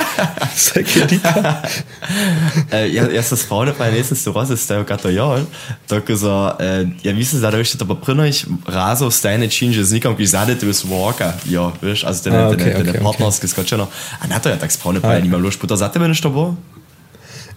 ja, 2.96 3.04
ja 3.12 3.24
sa 3.24 3.36
spomnim, 3.36 3.76
pa 3.76 3.92
je 3.92 4.00
nesem 4.00 4.16
se 4.16 4.32
rozestajal 4.32 4.88
kato 4.88 5.12
jol, 5.12 5.44
tako 5.88 6.16
za, 6.16 6.56
ja 7.04 7.14
mislim, 7.14 7.42
da 7.42 7.58
ještě 7.58 7.78
to 7.78 7.86
poprinoć 7.86 8.46
razo 8.68 9.12
stajne 9.12 9.50
čin, 9.50 9.74
že 9.74 9.84
z 9.84 10.00
nikom, 10.00 10.16
ki 10.16 10.28
zade 10.28 10.56
tu 10.56 10.66
jest 10.66 10.86
walka, 10.86 11.34
jo, 11.46 11.74
ah, 11.76 11.84
okay, 11.84 12.24
ten, 12.24 12.34
ten, 12.58 12.86
ten 12.86 12.96
okay, 12.96 13.04
partnerski 13.04 13.48
skočeno. 13.48 13.88
A 14.20 14.28
na 14.28 14.40
to 14.40 14.50
ja 14.50 14.56
tak 14.56 14.72
spomnim, 14.72 15.02
pa 15.02 15.14
ja 15.14 15.20
nimam 15.20 15.44
luž, 15.44 15.60
puto 15.60 15.76
za 15.76 15.90
tebe 15.90 16.08
nešto 16.08 16.30
bo? 16.30 16.56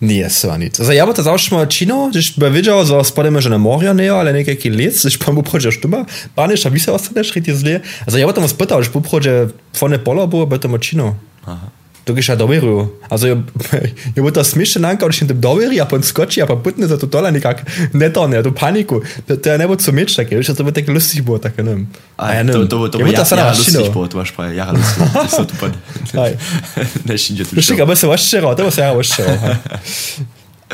nije 0.02 0.30
sva 0.30 0.56
nic. 0.58 0.80
Zdaj, 0.80 0.96
ja, 0.96 1.06
ta 1.14 1.22
zavšma 1.22 1.62
večino, 1.62 2.10
že 2.14 2.34
bi 2.36 2.50
videl, 2.50 2.82
za 2.84 3.04
spademe 3.06 3.40
že 3.40 3.50
na 3.54 3.58
morju, 3.58 3.94
ne, 3.94 4.08
ali 4.10 4.32
nekaj 4.32 4.58
let, 4.74 4.98
že 4.98 5.18
pa 5.22 5.32
mu 5.32 5.42
prođeš 5.42 5.80
tuma, 5.80 6.04
pa 6.34 6.46
neš, 6.46 6.66
a 6.66 6.74
vi 6.74 6.82
se 6.82 6.92
ostaneš, 6.92 7.32
hriti 7.32 7.54
zle. 7.54 7.80
Zdaj, 8.06 8.20
ja, 8.20 8.32
tam 8.34 8.48
spytal, 8.50 8.82
že 8.82 8.90
poprođe 8.90 9.54
fone 9.78 10.02
pola 10.02 10.26
bo, 10.26 10.46
bo 10.46 10.58
tam 10.58 10.74
večino. 10.74 11.14
Aha. 11.46 11.81
To 12.04 12.14
je 12.18 12.36
doberu. 12.36 12.90
Also 13.08 13.26
je, 13.26 13.36
je 14.16 14.22
bo 14.22 14.30
to 14.30 14.42
smešno 14.44 14.82
nanka, 14.82 15.06
da 15.06 15.14
še 15.14 15.26
tem 15.30 15.38
doberi, 15.38 15.78
a 15.78 15.86
pon 15.86 16.02
skoči, 16.02 16.42
a 16.42 16.46
pa 16.50 16.58
putne 16.58 16.90
za 16.90 16.98
to 16.98 17.06
tola 17.06 17.30
nekak 17.30 17.62
ne 17.94 18.10
to 18.10 18.26
ne, 18.26 18.42
to 18.42 18.50
paniku. 18.50 18.98
To, 19.30 19.38
to 19.38 19.46
je 19.54 19.58
ne 19.58 19.66
bo 19.70 19.78
co 19.78 19.94
meč 19.94 20.18
také, 20.18 20.42
že 20.42 20.50
to 20.50 20.66
bo 20.66 20.74
tak 20.74 20.90
lustig 20.90 21.22
bo, 21.22 21.38
tak 21.38 21.62
ne. 21.62 21.86
A 22.18 22.34
ja, 22.34 22.42
to, 22.42 22.66
to, 22.66 22.90
to, 22.90 22.98
to, 22.98 23.06
ja, 23.06 23.22
ja, 23.38 23.54
lustig 23.54 23.94
bo, 23.94 24.02
to 24.10 24.18
máš 24.18 24.34
pravi, 24.34 24.58
ja, 24.58 24.74
lustig. 24.74 25.06
To 25.14 25.28
so 25.30 25.46
tu 25.46 25.54
pan. 25.62 25.70
Ne 27.06 27.14
šinže 27.14 27.46
tu. 27.46 27.62
Štik, 27.62 27.86
aber 27.86 27.94
se 27.94 28.10
vaš 28.10 28.26
šero, 28.26 28.50
to 28.58 28.66
bo 28.66 28.74
se 28.74 28.82
ja 28.82 28.90
vaš 28.90 29.14
šero. 29.14 29.38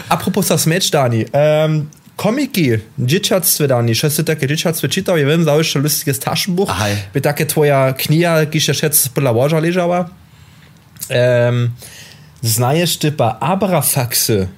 Apropos 0.08 0.48
sa 0.48 0.56
smeč, 0.56 0.88
Dani, 0.88 1.28
um, 1.28 1.84
komiki, 2.16 2.80
dzieciactwo 2.98 3.66
dani, 3.66 3.92
ty 3.94 4.24
takie 4.24 4.46
dzieciactwo 4.46 4.88
czytał, 4.88 5.18
ja 5.18 5.26
wiem, 5.26 5.44
zawsze 5.44 5.78
lustige 5.78 6.14
Taschenbuch, 6.14 6.72
by 7.14 7.20
takie 7.20 7.46
twoja 7.46 7.92
kniha, 7.92 8.46
ki 8.46 8.60
się 8.60 8.74
szedł 8.74 8.96
podla 9.14 9.32
łoża 9.32 9.60
leżała. 9.60 10.08
Um, 11.10 11.74
typa 12.98 13.36
Abrafaxy. 13.40 14.48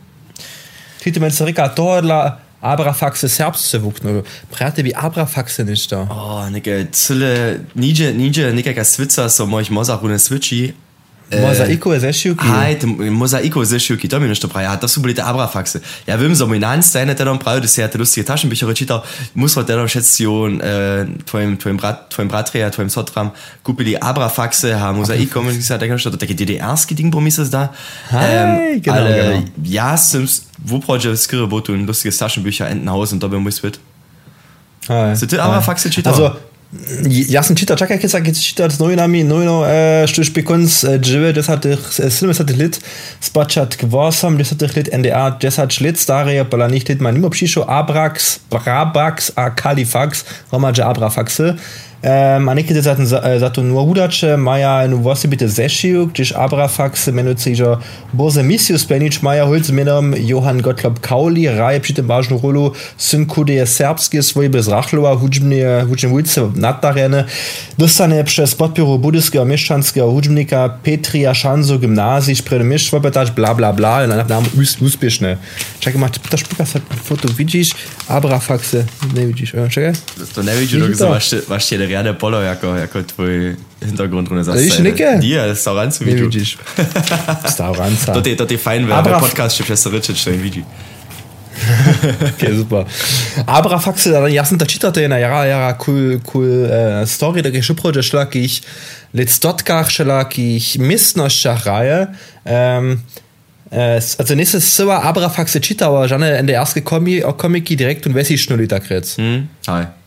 Ty 1.01 1.13
ty 1.13 1.21
mens 1.21 1.41
reka 1.41 1.69
tohle 1.69 2.33
Abrafaxy 2.63 3.29
serbsce 3.29 3.79
vuknu. 3.79 4.23
Prate 4.51 4.85
wie 4.85 4.97
Abrafaxy 4.97 5.65
nicht 5.65 5.91
da. 5.91 6.07
Oh, 6.11 6.51
neke, 6.51 6.89
cyle, 6.93 7.61
nigdzie, 7.75 8.13
nigdzie, 8.13 8.53
nekaka 8.53 8.85
swica, 8.85 9.29
so 9.29 9.47
mojich 9.47 9.71
mozach 9.71 10.03
une 10.03 10.19
switchi, 10.19 10.75
Mozaiko 11.31 11.95
je 11.95 12.01
zešivky. 12.01 12.43
Hej, 12.43 12.83
to 12.83 12.87
mozaiko 13.11 13.63
zešivky, 13.63 14.11
to 14.11 14.19
mi 14.19 14.27
nešto 14.27 14.51
pravi. 14.51 14.67
A 14.67 14.75
to 14.75 14.91
boli 14.99 15.15
tie 15.15 15.23
abrafaxe. 15.23 15.79
Ja 16.03 16.19
viem, 16.19 16.35
že 16.35 16.43
môj 16.43 16.59
nanstajne 16.59 17.15
teda 17.15 17.31
pravi, 17.39 17.63
že 17.63 17.71
si 17.71 17.79
ja 17.79 17.87
tie 17.87 18.03
lustige 18.03 18.27
tašenbücher 18.27 18.67
čítal, 18.75 19.07
musel 19.39 19.63
teda 19.63 19.87
všetci 19.87 20.27
äh, 20.27 21.07
tvojim, 21.23 21.55
tvojim, 21.55 21.79
brat, 21.79 22.11
tvojim 22.11 22.29
bratri 22.29 22.67
a 22.67 22.75
tvojim 22.75 22.91
sotram 22.91 23.31
kúpili 23.63 23.95
abrafaxe 23.95 24.75
a 24.75 24.91
mozaiko, 24.91 25.47
okay. 25.47 25.63
sa 25.63 25.79
tak 25.79 25.95
nešto, 25.95 26.11
to 26.11 26.19
také 26.19 26.35
DDR-ski 26.35 26.99
ding, 26.99 27.15
bo 27.15 27.23
mi 27.23 27.31
sa 27.31 27.47
zdá. 27.47 27.71
Hej, 28.11 28.83
genau, 28.83 28.99
ale 28.99 29.11
genau. 29.15 29.39
ja 29.63 29.95
som 29.95 30.27
v 30.59 30.83
uprođe 30.83 31.15
skrive 31.15 31.47
botu 31.47 31.79
lustige 31.79 32.11
tašenbücher 32.11 32.67
Haus 32.91 33.13
und 33.15 33.23
da 33.23 33.31
bin 33.31 33.47
ich 33.47 33.63
mit. 33.63 33.79
So 35.15 35.27
ty 35.27 35.39
hej. 35.39 35.47
abrafaxe 35.47 35.91
čítal? 35.91 36.11
Also, 36.13 36.50
ja 37.29 37.43
sam 37.43 37.57
čitao, 37.59 37.75
čakaj, 37.75 37.99
keď 37.99 38.11
sa 38.11 38.21
keď 38.23 38.35
čitao 38.39 38.71
s 38.71 38.79
novinami, 38.79 39.25
novino, 39.27 39.67
e, 39.67 40.07
što 40.07 40.23
špi 40.23 40.45
konc 40.47 40.71
e, 40.85 40.99
džive, 41.03 41.35
e, 41.35 41.43
70 41.43 42.55
lit, 42.55 42.79
spačat 43.21 43.75
k 43.75 43.91
8, 43.91 44.39
desatih 44.39 44.77
lit, 44.77 44.89
NDA, 44.95 45.35
desat 45.43 45.81
lit, 45.83 45.99
starije, 45.99 46.47
pola 46.47 46.69
nicht 46.71 46.89
lit, 46.89 47.01
man 47.01 47.15
nimo 47.15 47.31
přišao 47.31 47.67
Abrax, 47.67 48.39
Brabax 48.51 49.31
a 49.35 49.51
Kalifax, 49.51 50.25
romađe 50.53 50.83
Abrafaxe, 50.83 51.59
Um, 52.03 52.49
a 52.49 52.55
nekedy 52.55 52.83
za, 52.83 52.97
za, 53.39 53.51
to 53.51 53.63
nur 53.63 53.85
hudače 53.85 54.37
maja 54.37 54.87
nu 54.89 54.99
vosi 54.99 55.29
bite 55.29 55.49
zešiju, 55.49 56.07
gdyż 56.07 56.33
Abrafax 56.33 57.07
menuje 57.07 57.57
że 57.57 57.77
boze 58.13 58.43
misiju 58.43 58.79
splenić 58.79 59.23
maja 59.23 59.45
holz 59.47 59.71
menom 59.71 60.15
Johann 60.19 60.63
Gottlob 60.63 61.01
Kauli, 61.01 61.49
raje 61.49 61.81
przy 61.81 61.95
tym 61.95 62.07
ważną 62.07 62.41
rolu 62.43 62.73
syn 62.97 63.27
kudeje 63.27 63.67
serbskie 63.67 64.23
swoje 64.23 64.51
bez 64.51 64.69
rachlowa 64.69 65.17
hudźbnie, 65.17 65.67
hudźbnie 65.89 66.11
wójce 66.11 66.51
naddarene, 66.57 67.25
dostane 67.79 68.25
przez 68.25 68.55
podpieru 68.55 68.99
budyskiego 68.99 69.45
mieszczanskiego 69.45 70.11
hudźbnika 70.11 70.69
Petria 70.83 71.35
Szanzo 71.35 71.79
gimnazji, 71.79 72.35
przed 72.35 72.65
mistrz 72.65 72.91
wopytać 72.91 73.31
bla 73.31 73.55
bla 73.55 73.73
bla, 73.73 74.07
na 74.07 74.25
nam 74.25 74.45
uspieszne. 74.81 75.37
Czekaj, 75.81 76.01
masz, 76.01 76.11
szpika 76.37 76.67
sobie 76.67 76.85
foto 77.05 77.29
widzisz, 77.29 77.71
Abrafaxe, 78.09 78.85
nie 79.15 79.27
widzisz, 79.27 79.55
e, 79.55 79.69
czekaj. 79.69 79.93
To 80.35 80.43
ne 80.43 80.57
vidíš, 80.57 80.75
Vidíš 80.75 80.99
dok 80.99 81.09
to? 81.09 81.15
máš, 81.15 81.65
riadne 81.91 82.15
polo 82.15 82.41
jako, 82.41 82.75
jako 82.75 83.03
tvoj 83.03 83.57
hintergrund 83.83 84.29
zase. 84.43 84.59
Vidíš, 84.59 84.79
Nike? 84.79 85.19
Die, 85.19 85.55
z 85.55 85.59
Saurancu 85.59 86.05
Nie 86.05 86.15
vidíš. 86.15 86.27
widzisz. 86.27 86.59
Stauranca. 87.51 88.13
To 88.15 88.29
je, 88.29 88.37
to 88.37 88.47
je 88.51 88.59
fajn, 88.59 88.87
ve 88.87 88.95
Abra- 88.95 89.21
podcast, 89.21 89.57
že 89.57 89.65
přes 89.65 89.87
Richard, 89.87 90.19
čo 90.19 90.31
im 90.31 90.41
vidí. 90.43 90.65
Okay, 92.35 92.57
super. 92.57 92.85
Abrafaxe, 93.47 94.11
da 94.11 94.29
jasno 94.29 94.57
da 94.57 94.65
čitate 94.65 95.09
na 95.09 95.19
jara, 95.19 95.45
jara, 95.45 95.77
cool, 95.85 96.21
cool 96.33 96.65
uh, 96.65 96.71
story, 97.05 97.43
da 97.43 97.49
je 97.49 97.63
prođe 97.83 98.03
šlak 98.03 98.37
ich 98.37 98.63
let 99.15 99.31
stotkach 99.31 99.91
šlak 99.91 100.39
ich 100.39 100.79
mistnošćach 100.79 101.67
raje. 101.67 102.07
Um, 102.45 103.03
uh, 103.71 103.79
also 104.19 104.35
nächstes 104.35 104.61
Silva 104.65 105.01
Abrafaxe 105.05 105.61
čitao, 105.61 106.09
žane 106.09 106.43
NDR-ske 106.43 106.81
komi, 106.81 107.23
o 107.25 107.33
komiki 107.33 107.77
direkt 107.77 108.07
und 108.07 108.15
vesi 108.17 108.37
šnuli 108.37 108.69
takrec. 108.69 109.17
Hm? 109.17 109.49
Hi. 109.69 110.00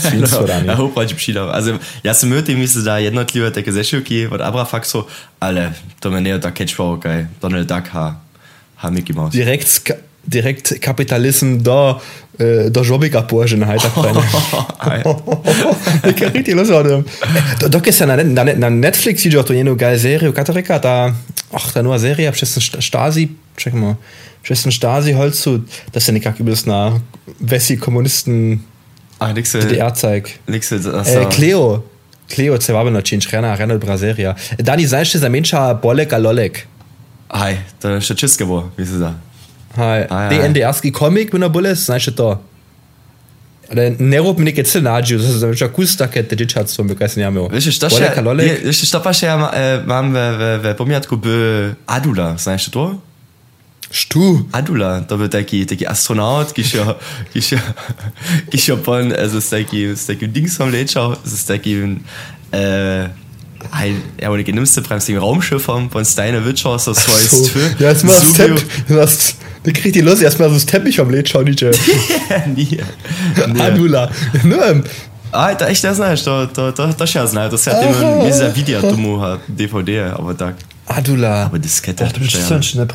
Svinstvo, 0.00 0.46
Dani. 0.50 0.68
Ja, 0.68 0.74
hopač 0.74 1.12
přidal. 1.12 1.50
Also, 1.50 1.78
ja 2.04 2.14
sam 2.14 2.28
mŕty, 2.28 2.56
mi 2.56 2.68
se 2.68 2.82
dá 2.82 2.98
jednotlivé 2.98 3.50
také 3.50 3.72
zešivky 3.72 4.28
od 4.28 4.40
Abrafaxu, 4.40 5.06
ale 5.40 5.74
to 6.00 6.10
me 6.10 6.20
nie 6.20 6.32
je 6.32 6.38
tak 6.38 6.58
catchpower, 6.58 6.98
kaj 6.98 7.26
Donald 7.42 7.68
Duck 7.68 7.88
ha, 7.92 8.20
ha 8.76 8.90
Mickey 8.90 9.12
Mouse. 9.12 9.36
Direkt, 9.36 9.90
direkt 10.26 10.72
Kapitalism 10.80 11.62
do, 11.62 12.00
uh, 12.40 12.70
do 12.70 12.84
žobika 12.84 13.22
požen, 13.22 13.64
haj 13.64 13.78
tak 13.78 13.92
Hi. 14.78 15.02
Ich 16.10 16.16
kann 16.16 16.32
richtig 16.32 16.54
los 16.54 16.70
haben. 16.70 17.04
Da, 17.60 17.68
da 17.68 17.78
ist 17.78 18.00
ja 18.00 18.06
na, 18.06 18.16
na, 18.16 18.44
na 18.44 18.70
Netflix 18.70 19.22
sieht 19.22 19.36
auch 19.36 19.50
eine 19.50 19.76
geile 19.76 19.98
Serie, 19.98 20.32
Katarika, 20.32 20.78
da, 20.78 21.14
ach, 21.52 21.72
da 21.72 21.82
nur 21.82 21.92
eine 21.92 22.00
Serie, 22.00 22.32
przez 22.32 22.54
ten 22.54 22.82
Stasi, 22.82 23.28
check 23.56 23.74
mal, 23.74 23.96
przez 24.42 24.62
ten 24.62 24.72
Stasi 24.72 25.14
das 25.14 25.46
ist 26.02 26.06
ja 26.06 26.12
nicht 26.12 26.40
übelst 26.40 26.66
na 26.66 27.00
Wessi 27.40 27.78
Kommunisten 29.28 29.30
Ach, 29.30 29.34
nix, 29.34 29.52
DDR 29.52 29.94
zeig. 29.94 30.38
nix, 30.48 30.68
das 30.70 31.08
Äh, 31.08 31.26
Cleo, 31.30 31.82
Cleo, 32.28 32.58
ce 32.58 32.72
war 32.72 32.84
noch 32.90 33.02
cinci, 33.02 33.28
Rena, 33.32 33.54
Rena 33.54 33.76
Braseria. 33.78 34.34
Dani, 34.58 34.86
znaš 34.86 35.12
za 35.14 35.28
menša 35.28 35.74
Bolek 35.74 36.12
a 36.12 36.18
Lolek? 36.18 36.66
Hi, 37.32 37.56
to 37.80 37.88
je 37.88 38.00
še 38.00 38.14
české 38.14 38.44
bo, 38.46 38.70
mi 38.78 38.86
se 38.86 38.98
dá. 38.98 39.14
Haj, 39.76 40.06
A, 40.10 40.22
ja, 40.22 40.28
die 40.30 40.38
ja. 40.38 40.48
NDR-ski 40.48 40.92
Comic 40.92 41.32
mit 41.32 41.42
einer 41.42 41.48
Bulle, 41.50 41.74
znaš 41.74 42.04
to? 42.16 42.38
Ale 43.72 43.96
ne 43.98 44.18
rob 44.18 44.38
mi 44.38 44.44
nekaj 44.44 44.64
celnađu, 44.64 45.18
to 45.40 45.46
je 45.46 45.54
že 45.54 45.68
kustake, 45.68 46.22
te 46.22 46.36
dječatstvo, 46.36 46.84
mi 46.84 46.94
kaj 46.94 47.08
se 47.08 47.20
njamil. 47.20 47.48
Wiesz, 47.48 47.78
to 47.78 47.88
Bolek 47.88 48.12
a 48.18 48.20
się, 48.20 48.22
Lolek? 48.24 48.64
wiesz, 48.64 48.90
to 48.90 49.00
pasze 49.00 49.26
ja 49.26 49.36
ma, 49.36 49.50
e, 49.54 49.80
mam 49.86 50.12
w, 50.12 50.16
w, 50.16 50.62
w 50.62 50.76
pomiatku 50.76 51.16
by 51.16 51.74
Adula, 51.86 52.36
znasz 52.38 52.68
to? 52.70 52.98
Stu. 53.94 54.44
Adula, 54.52 55.00
to 55.00 55.18
był 55.18 55.28
taki, 55.28 55.66
taki 55.66 55.86
astronaut, 55.86 56.52
ki 56.52 56.64
się, 56.64 56.84
ki 57.32 57.42
się, 57.42 57.60
ki 58.50 58.58
się 58.58 58.76
pon, 58.76 59.12
z 59.40 59.48
taki, 59.50 59.96
z 59.96 60.06
takim 60.06 60.32
Dingsom 60.32 60.70
leciał, 60.72 61.16
z 61.24 61.44
takim, 61.44 62.00
e, 62.52 63.10
ein, 63.72 64.00
ja, 64.20 64.30
und 64.30 64.40
ich 64.40 64.54
nimmst 64.54 64.76
du 64.76 64.82
beim 64.82 65.18
Raumschiff 65.18 65.62
von, 65.62 65.90
von 65.90 66.04
Steine 66.04 66.44
Witcher, 66.44 66.78
so 66.78 66.92
so 66.92 67.00
So, 67.12 67.44
ist 67.44 67.80
ja, 67.80 67.88
jetzt 67.88 68.04
mal 68.04 68.20
das 68.20 68.32
Teppich. 68.32 68.64
Das, 68.88 69.36
da 69.62 69.70
kriegt 69.70 69.94
die 69.94 70.02
los, 70.02 70.20
erstmal 70.20 70.48
so 70.48 70.54
das 70.54 70.66
Teppich 70.66 71.00
am 71.00 71.10
Led 71.10 71.28
schauen, 71.28 71.44
nicht. 71.44 71.62
Nie, 71.62 71.72
nie. 72.56 73.62
Adula. 73.62 74.10
Nur, 74.42 74.82
A, 75.32 75.54
to 75.54 75.66
echt, 75.66 75.84
das 75.84 75.96
znaš, 75.96 76.22
to, 76.22 76.46
to, 76.46 76.72
to, 76.72 76.94
to 76.94 77.06
się 77.06 77.28
zna, 77.28 77.48
to 77.48 77.58
się 77.58 77.70
tym, 77.70 78.24
wie 78.24 78.34
za 78.34 78.50
video, 78.50 78.80
ha 79.20 79.38
DVD, 79.48 80.14
aber 80.18 80.36
tak. 80.36 80.54
Adula. 80.86 81.44
Aber 81.46 81.60
Diskette. 81.60 82.04
Ach, 82.04 82.12
du 82.12 82.20
bist 82.20 82.30
steuern. 82.30 82.48
słoneczny 82.48 82.86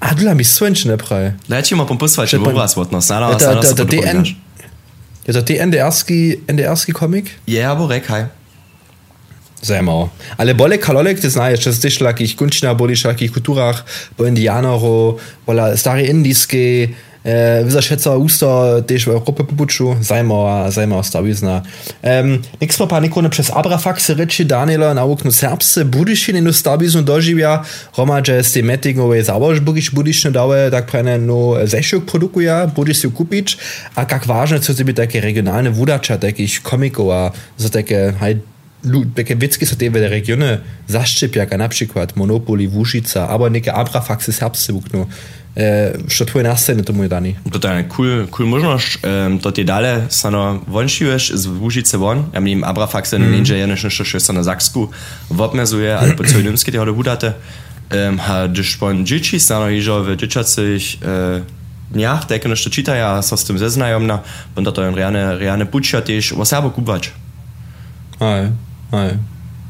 praj. 0.00 0.10
Adula 0.10 0.34
mi 0.34 0.44
słoneczny 0.44 0.96
praj. 0.96 1.32
Dajcie 1.48 1.76
mal 1.76 1.86
pom 1.86 1.98
posłać, 1.98 2.30
Że 2.30 2.38
bo 2.38 2.52
was 2.52 2.74
da, 2.74 3.00
sana, 3.00 3.30
da, 3.30 3.38
sana, 3.38 3.62
da, 3.62 3.84
DN, 3.84 4.24
ja, 5.26 5.32
da 5.32 5.42
DNDR-ski, 5.42 6.36
NDR-ski 6.46 6.92
Comic? 6.92 7.26
Ja, 7.46 7.70
aber 7.70 7.88
rek, 7.88 8.06
hej. 8.06 8.24
Zajmało. 9.62 10.08
Ale 10.36 10.54
bolek 10.54 10.80
kalolek, 10.80 11.20
ty 11.20 11.30
znajesz, 11.30 11.64
to 11.64 11.70
jest 11.70 11.98
takich 11.98 12.36
kunczna, 12.36 12.74
boli 12.74 13.02
takich 13.02 13.32
kulturach, 13.32 13.84
bo 14.18 14.26
indianero, 14.26 15.16
bola 15.46 15.76
stare 15.76 16.06
indijskie, 16.06 16.88
E, 17.26 17.66
vyzašeco 17.66 18.22
ústo 18.22 18.46
tež 18.86 19.10
v 19.10 19.18
Európe 19.18 19.42
popuču, 19.42 19.98
zajmavá, 19.98 20.70
zajmavá 20.70 21.02
stavizna. 21.02 21.66
Um, 21.98 22.38
Nek 22.62 22.70
smo 22.70 22.86
pa 22.86 23.02
nekone 23.02 23.26
přes 23.26 23.50
Abrafaxe 23.50 24.14
reči 24.14 24.46
Daniela 24.46 24.94
na 24.94 25.02
oknu 25.02 25.34
Serbse 25.34 25.82
budišine 25.82 26.38
no 26.38 26.54
staviznu 26.54 27.02
doživja, 27.02 27.66
romadže 27.98 28.46
s 28.46 28.54
tým 28.54 28.70
metingové 28.70 29.26
zavož 29.26 29.58
budiš 29.58 29.90
budišne 29.90 30.30
dawe, 30.30 30.70
tak 30.70 30.86
prene 30.86 31.18
no 31.18 31.58
zešok 31.66 32.06
produkuja, 32.06 32.70
budiš 32.70 32.96
si 33.02 33.08
a 33.98 34.06
kak 34.06 34.22
vážne 34.30 34.62
sú 34.62 34.70
by 34.78 34.94
také 34.94 35.18
regionálne 35.18 35.74
vudača, 35.74 36.22
takých 36.22 36.62
komikov 36.62 37.10
a 37.10 37.22
za 37.58 37.74
také, 37.74 38.14
hej, 38.22 38.38
takie 39.14 39.36
wieckie 39.36 39.66
są 39.66 39.76
te 39.76 39.90
regiony 39.90 40.58
zaszczep, 40.86 41.36
jak 41.36 41.58
na 41.58 41.68
przykład 41.68 42.16
Monopoli, 42.16 42.68
Wuszica, 42.68 43.28
albo 43.28 43.48
niekie 43.48 43.74
Abrafaxy 43.74 44.32
serbscy 44.32 44.72
wukną. 44.72 45.06
E, 45.56 45.96
16 46.08 46.84
to 46.84 46.92
mu 46.92 47.08
je 47.08 47.10
daný. 47.10 47.32
Totálne 47.48 47.88
cool, 47.88 48.28
cool 48.28 48.44
možnosť. 48.44 48.88
Um, 49.00 49.40
to 49.40 49.48
tie 49.56 49.64
dále 49.64 50.04
sa 50.12 50.28
no 50.28 50.60
vonšívaš 50.68 51.32
z 51.32 51.48
Vúžice 51.48 51.96
von. 51.96 52.28
Ja 52.36 52.44
mým 52.44 52.60
Abrafaxe 52.60 53.16
mm. 53.16 53.24
ninja 53.24 53.56
je 53.56 53.64
nešto, 53.64 54.04
čo 54.04 54.20
na 54.36 54.44
Zaksku 54.44 54.92
vobmezuje, 55.32 55.88
ale 55.88 56.12
po 56.12 56.28
celý 56.28 56.52
dymsky 56.52 56.68
tieho 56.68 56.84
dobudáte. 56.84 57.32
Um, 57.88 58.20
a 58.20 58.52
když 58.52 58.76
pon 58.76 59.00
džiči 59.00 59.40
sa 59.40 59.64
no 59.64 59.72
ižo 59.72 60.04
v 60.04 60.20
džičacích 60.20 61.00
uh, 61.00 61.40
dňach, 61.88 62.28
tak 62.28 62.44
nešto 62.44 62.68
čítaja, 62.68 63.24
sa 63.24 63.34
s 63.40 63.48
tým 63.48 63.56
zeznajomna, 63.56 64.28
pon 64.52 64.60
toto 64.60 64.84
je 64.84 64.92
reálne, 64.92 65.40
reálne 65.40 65.64
pučia 65.64 66.04
tiež, 66.04 66.36
o 66.36 66.44
sabo 66.44 66.68
kubač. 66.68 67.16
Aj, 68.20 68.52
aj. 68.92 69.35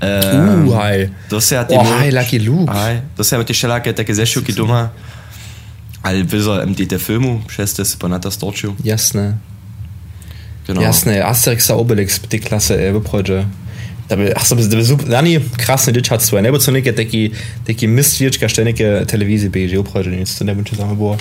Um, 0.00 0.68
Uh, 0.68 0.82
hej. 0.82 1.10
To 1.28 1.40
se 1.40 1.54
ja 1.54 1.66
Oh, 1.68 1.98
hej, 2.00 2.10
Lucky 2.12 2.38
Luke. 2.38 2.72
Hej, 2.72 3.02
to 3.16 3.24
se 3.24 3.36
ja 3.36 3.44
te 3.44 3.54
šelake 3.54 3.92
takie 3.92 4.14
zešuki 4.14 4.52
doma. 4.52 4.90
Ale 6.02 6.22
wyzo 6.24 6.66
MD 6.66 6.86
te 6.88 6.98
filmu, 6.98 7.42
przez 7.46 7.74
te 7.74 7.82
ponata 7.98 8.30
storčiu. 8.30 8.76
Jasne. 8.84 9.38
Genau. 10.66 10.82
Jasne, 10.82 11.24
Asterix 11.24 11.70
a 11.70 11.74
Obelix, 11.74 12.20
die 12.30 12.40
Klasse, 12.40 12.74
e, 12.74 12.92
wyprodzie. 12.92 13.46
Da 14.08 14.16
by, 14.16 14.34
ach, 14.34 14.48
to 14.48 14.54
by 14.56 14.84
super, 14.84 15.14
ani 15.14 15.40
krásne 15.40 15.92
děčatstvo, 15.92 16.40
nebo 16.40 16.58
co 16.58 16.70
někde 16.70 16.92
taky, 16.92 17.30
taky 17.64 17.86
mistvěčka, 17.86 18.44
ještě 18.44 18.64
někde 18.64 19.06
televizi 19.06 19.48
běží, 19.48 19.78
opravdu 19.78 20.10
nic, 20.10 20.34
to 20.38 20.44
nebude 20.44 20.76
tam 20.76 20.96
bylo. 20.96 21.18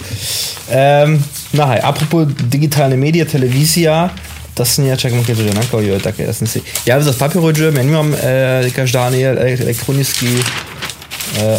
Um, 1.06 1.26
no 1.54 1.66
hej, 1.66 1.80
apropos 1.84 2.28
digitálne 2.28 2.98
media, 2.98 3.26
televizia, 3.26 4.10
das 4.10 4.29
sind 4.66 4.88
ja, 4.88 4.96
čak 4.98 5.14
mám 5.14 5.24
keď 5.24 5.54
nanko, 5.54 5.80
jo, 5.80 6.00
také, 6.00 6.28
ja 6.28 6.34
som 6.34 6.48
si, 6.48 6.64
ja 6.84 7.00
za 7.00 7.14
papieru 7.14 7.52
ja 7.52 7.72
nemám 7.72 8.12
e, 8.16 8.72
každý 8.72 9.24
elektronický 9.24 10.32
e, 10.36 10.44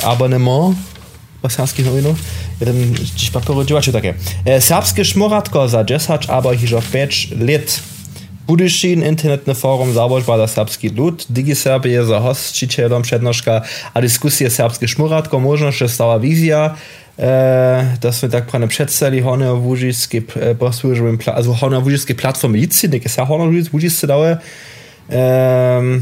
abonnement. 0.05 0.77
Bosanských 1.41 1.89
novinov, 1.89 2.21
jeden 2.61 2.93
dziś 2.93 3.33
papieru 3.33 3.65
čo 3.65 3.97
také. 3.97 4.13
E, 4.45 4.61
serbské 4.61 5.01
šmoratko 5.01 5.73
za 5.73 5.81
10 5.81 6.29
aber 6.29 6.53
hižo 6.53 6.85
5 6.85 7.41
let 7.41 7.81
Budyšin, 8.51 9.07
internetne 9.07 9.55
forum 9.55 9.95
Zabož 9.95 10.27
bada 10.27 10.51
serbski 10.51 10.91
lud, 10.91 11.23
Digi 11.31 11.55
Serbie 11.55 12.03
za 12.03 12.19
hostčiteľom 12.19 13.07
přednoška 13.07 13.63
a 13.95 13.97
diskusie 14.03 14.51
serbske 14.51 14.91
šmuratko, 14.91 15.39
možno, 15.39 15.71
že 15.71 15.87
stala 15.87 16.19
vízia, 16.19 16.75
e, 16.75 16.75
E, 17.21 17.97
da 18.01 18.13
so 18.13 18.29
tako 18.29 18.59
predstavili 18.69 19.23
honorvužijski 19.23 20.23
e, 20.37 20.55
poslužben, 20.55 21.19
also 21.27 21.53
honorvužijski 21.53 22.15
platform 22.17 22.55
Lizinik 22.55 23.05
ist 23.05 23.19
ja 23.19 23.25
honorvužijski 23.25 24.07
dao 24.07 24.25
ähm, 24.25 24.39
e, 25.11 26.01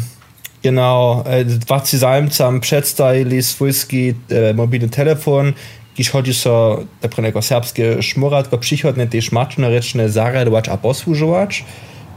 Genau, 0.63 1.25
was 1.69 1.91
sie 1.91 1.99
sagen, 1.99 2.31
sam 2.31 2.61
przedstawili 2.61 3.43
swójski 3.43 4.15
e, 4.31 4.53
mobilny 4.53 4.89
telefon, 4.89 5.55
když 5.95 6.11
chodí 6.11 6.35
so, 6.35 6.83
tak 7.01 7.11
napríklad 7.11 7.29
ako 7.29 7.43
serbské 7.43 7.85
šmoratko, 8.03 8.59
přichodne 8.59 9.07
tie 9.11 9.19
šmačnorečné 9.19 10.07
zaradovať 10.07 10.71
a 10.71 10.79
poslužovať. 10.79 11.63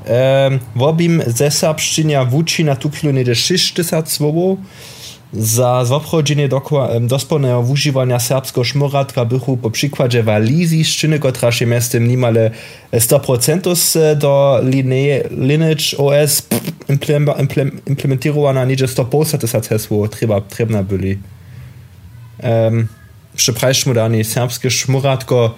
Um, 0.01 0.57
robím 0.73 1.21
ze 1.25 1.49
serbština 1.49 2.25
vúči 2.25 2.65
na 2.65 2.73
tú 2.73 2.89
chvíľu 2.89 3.13
nejde 3.21 3.37
60 3.37 3.81
slovov, 4.09 4.57
za 5.33 5.85
zobchodzenie 5.85 6.49
dospolnego 7.01 7.59
używania 7.59 8.19
serbskiego 8.19 8.63
szmoratka 8.63 9.25
bychu 9.25 9.57
po 9.57 9.71
przykładzie 9.71 10.23
walizi 10.23 10.85
szczyny, 10.85 11.19
która 11.19 11.51
się 11.51 11.65
miastem 11.65 12.07
niemale 12.07 12.51
100% 12.93 14.15
do 14.15 14.61
Lineage 15.31 15.97
OS 15.97 16.47
implementowana 17.85 18.65
nie 18.65 18.75
100% 18.77 19.37
to 19.37 19.57
jest 19.57 19.69
hasło 19.69 20.07
trzeba 20.07 20.41
trzeba 20.41 20.83
byli. 20.83 21.17
Um, 22.43 22.87
Przepraszam, 23.35 23.93
dani 23.93 24.23
serbskie 24.23 24.71
szmoratko 24.71 25.55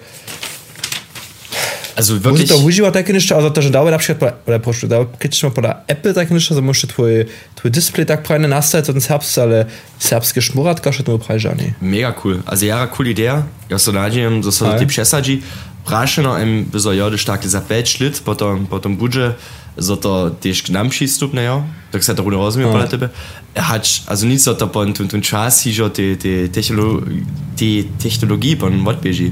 Also 1.94 2.18
wirklich. 2.18 2.50
to 2.50 2.58
uživa 2.58 2.90
také 2.90 3.14
niečo, 3.14 3.38
ale 3.38 3.54
to, 3.54 3.62
že 3.62 3.70
dáva 3.70 3.94
napríklad, 3.94 4.42
ale 4.42 4.58
pošli, 4.58 4.90
dáva, 4.90 5.06
keď 5.14 5.30
som 5.30 5.54
podľa 5.54 5.86
Apple 5.86 6.10
také 6.10 6.34
niečo, 6.34 6.58
že 6.58 6.62
môžete 6.62 6.90
tvoj, 6.90 7.30
tvoj 7.54 7.70
Display 7.70 8.02
tak 8.02 8.26
prajne 8.26 8.50
nastaviť, 8.50 8.90
ten 8.90 8.98
serbs, 8.98 9.30
ale 9.38 9.70
serbské 10.02 10.42
šmurátka, 10.42 10.90
že 10.90 11.06
to 11.06 11.22
prajžaný. 11.22 11.78
Mega 11.78 12.10
cool. 12.18 12.42
Also 12.50 12.66
ja, 12.66 12.82
cool 12.90 13.06
idea. 13.06 13.46
Ja 13.70 13.78
so 13.78 13.94
nađem, 13.94 14.42
da 14.42 14.50
so 14.50 14.66
ti 14.74 14.86
přesadži. 14.86 15.46
Prašeno, 15.84 16.34
em, 16.40 16.64
by 16.64 16.80
so 16.80 16.90
jode 16.90 17.20
štakli 17.20 17.46
za 17.46 17.60
5 17.60 18.00
let, 18.00 18.14
potom, 18.24 18.66
potom 18.66 18.96
budže, 18.96 19.36
so 19.78 19.94
to 19.96 20.34
tiež 20.40 20.66
k 20.66 20.68
nám 20.70 20.88
přístupné, 20.88 21.44
jo? 21.44 21.66
Tak 21.90 22.02
sa 22.02 22.14
to 22.14 22.22
bude 22.22 22.38
rozumie 22.38 22.66
podľa 22.66 22.88
tebe. 22.90 23.06
Hač, 23.54 24.02
also 24.06 24.26
nic 24.26 24.42
so 24.42 24.54
to 24.54 24.66
pon, 24.66 24.94
tun, 24.94 25.22
čas, 25.22 25.62
hižo, 25.62 25.90
te, 25.90 26.16
te, 26.16 26.48
te 26.50 27.68
technologii 28.02 28.56
pon 28.56 28.72
odbieži. 28.82 29.30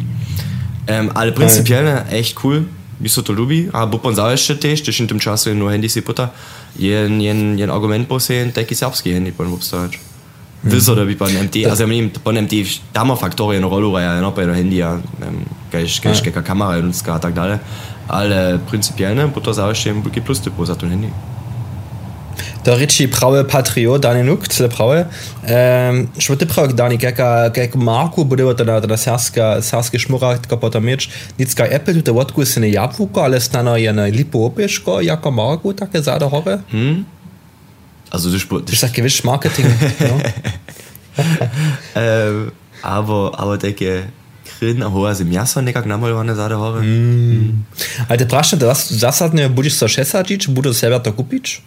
Um, 0.83 1.15
ale 1.15 1.31
principiálne 1.31 2.11
echt 2.11 2.35
cool, 2.43 2.67
by 2.99 3.09
sa 3.11 3.23
to 3.23 3.35
ľúbi, 3.35 3.71
a 3.71 3.87
bupon 3.87 4.15
záležite 4.15 4.59
tiež, 4.63 4.83
tiež 4.83 5.07
v 5.07 5.11
tom 5.15 5.23
čase 5.23 5.55
no 5.55 5.71
handy 5.71 5.87
si 5.87 6.03
pota, 6.03 6.35
jen, 6.79 7.19
jen, 7.23 7.59
jen 7.59 7.71
argument 7.71 8.07
posehen, 8.07 8.51
taký 8.51 8.75
serbský 8.75 9.15
handy 9.15 9.31
pon 9.31 9.51
obstávač. 9.51 9.99
Mm. 10.63 10.71
Vyso 10.71 10.95
da 10.95 11.03
by 11.03 11.15
pon 11.19 11.31
MT, 11.31 11.67
also 11.67 11.87
ja 11.87 12.07
pon 12.23 12.39
MT, 12.39 12.55
tam 12.95 13.15
faktory 13.19 13.59
na 13.59 13.67
rolu, 13.67 13.99
ja, 13.99 14.23
no, 14.23 14.31
bei 14.31 14.47
der 14.47 14.55
Handy, 14.55 14.79
ja, 14.79 14.99
gleich, 15.71 15.99
gleich, 15.99 16.23
ja. 16.23 16.43
kamera 16.43 16.79
und 16.79 16.95
a 16.95 17.19
tak 17.19 17.35
dalej, 17.35 17.59
ale 18.07 18.59
principiálne, 18.71 19.27
potom 19.35 19.55
záležite 19.55 19.99
buky 19.99 20.23
plus 20.23 20.39
typu 20.39 20.63
za 20.63 20.75
to 20.75 20.87
handy. 20.87 21.11
Der 22.65 22.79
Ritchie 22.79 23.09
prawe 23.09 23.45
Patriot 23.45 23.99
Dani 23.99 24.23
Nuk 24.23 24.53
ze 24.53 24.69
prawe 24.69 25.07
Schwte 26.19 26.47
pra 26.47 26.67
Dani 26.67 26.97
gek 26.97 27.75
Marko 27.75 28.25
bude 28.25 28.55
der 28.55 28.81
der 28.81 28.97
Serska 28.97 29.61
Sarske 29.63 29.99
schmurat 29.99 30.49
kapot 30.49 30.81
Mitsch 30.81 31.09
Nit 31.39 31.57
ka 31.57 31.65
Apple 31.65 32.03
der 32.03 32.15
Watku 32.15 32.45
sinn 32.45 32.65
Japuka 32.65 33.23
alles 33.23 33.53
nanner 33.53 33.77
jenne 33.77 34.11
Lipopechko 34.11 35.01
Jacker 35.01 35.31
Marko 35.31 35.73
tak 35.73 35.91
sa 36.03 36.19
der 36.19 36.31
hore 36.31 36.63
hm? 36.71 37.05
Also 38.11 38.31
du 38.31 38.77
sag 38.77 38.93
gewiss 38.93 39.25
Marketing 39.25 39.67
ähm, 41.95 42.53
aber 42.83 43.33
aber 43.39 43.59
decke 43.59 44.05
ho 44.61 45.15
se 45.15 45.25
Jasser 45.25 45.63
ne 45.63 45.73
na 45.73 46.35
sa 46.35 46.59
hore 46.59 46.85
Alte 48.09 48.27
brachte 48.27 48.57
das 48.57 48.99
das 49.01 49.21
hat 49.21 49.35
ne 49.35 49.49
budich 49.49 49.77
zur 49.77 49.89
Chessajic 49.89 50.55
bude 50.55 50.73
selber 50.73 51.01
der 51.01 51.13
Kupitsch 51.13 51.61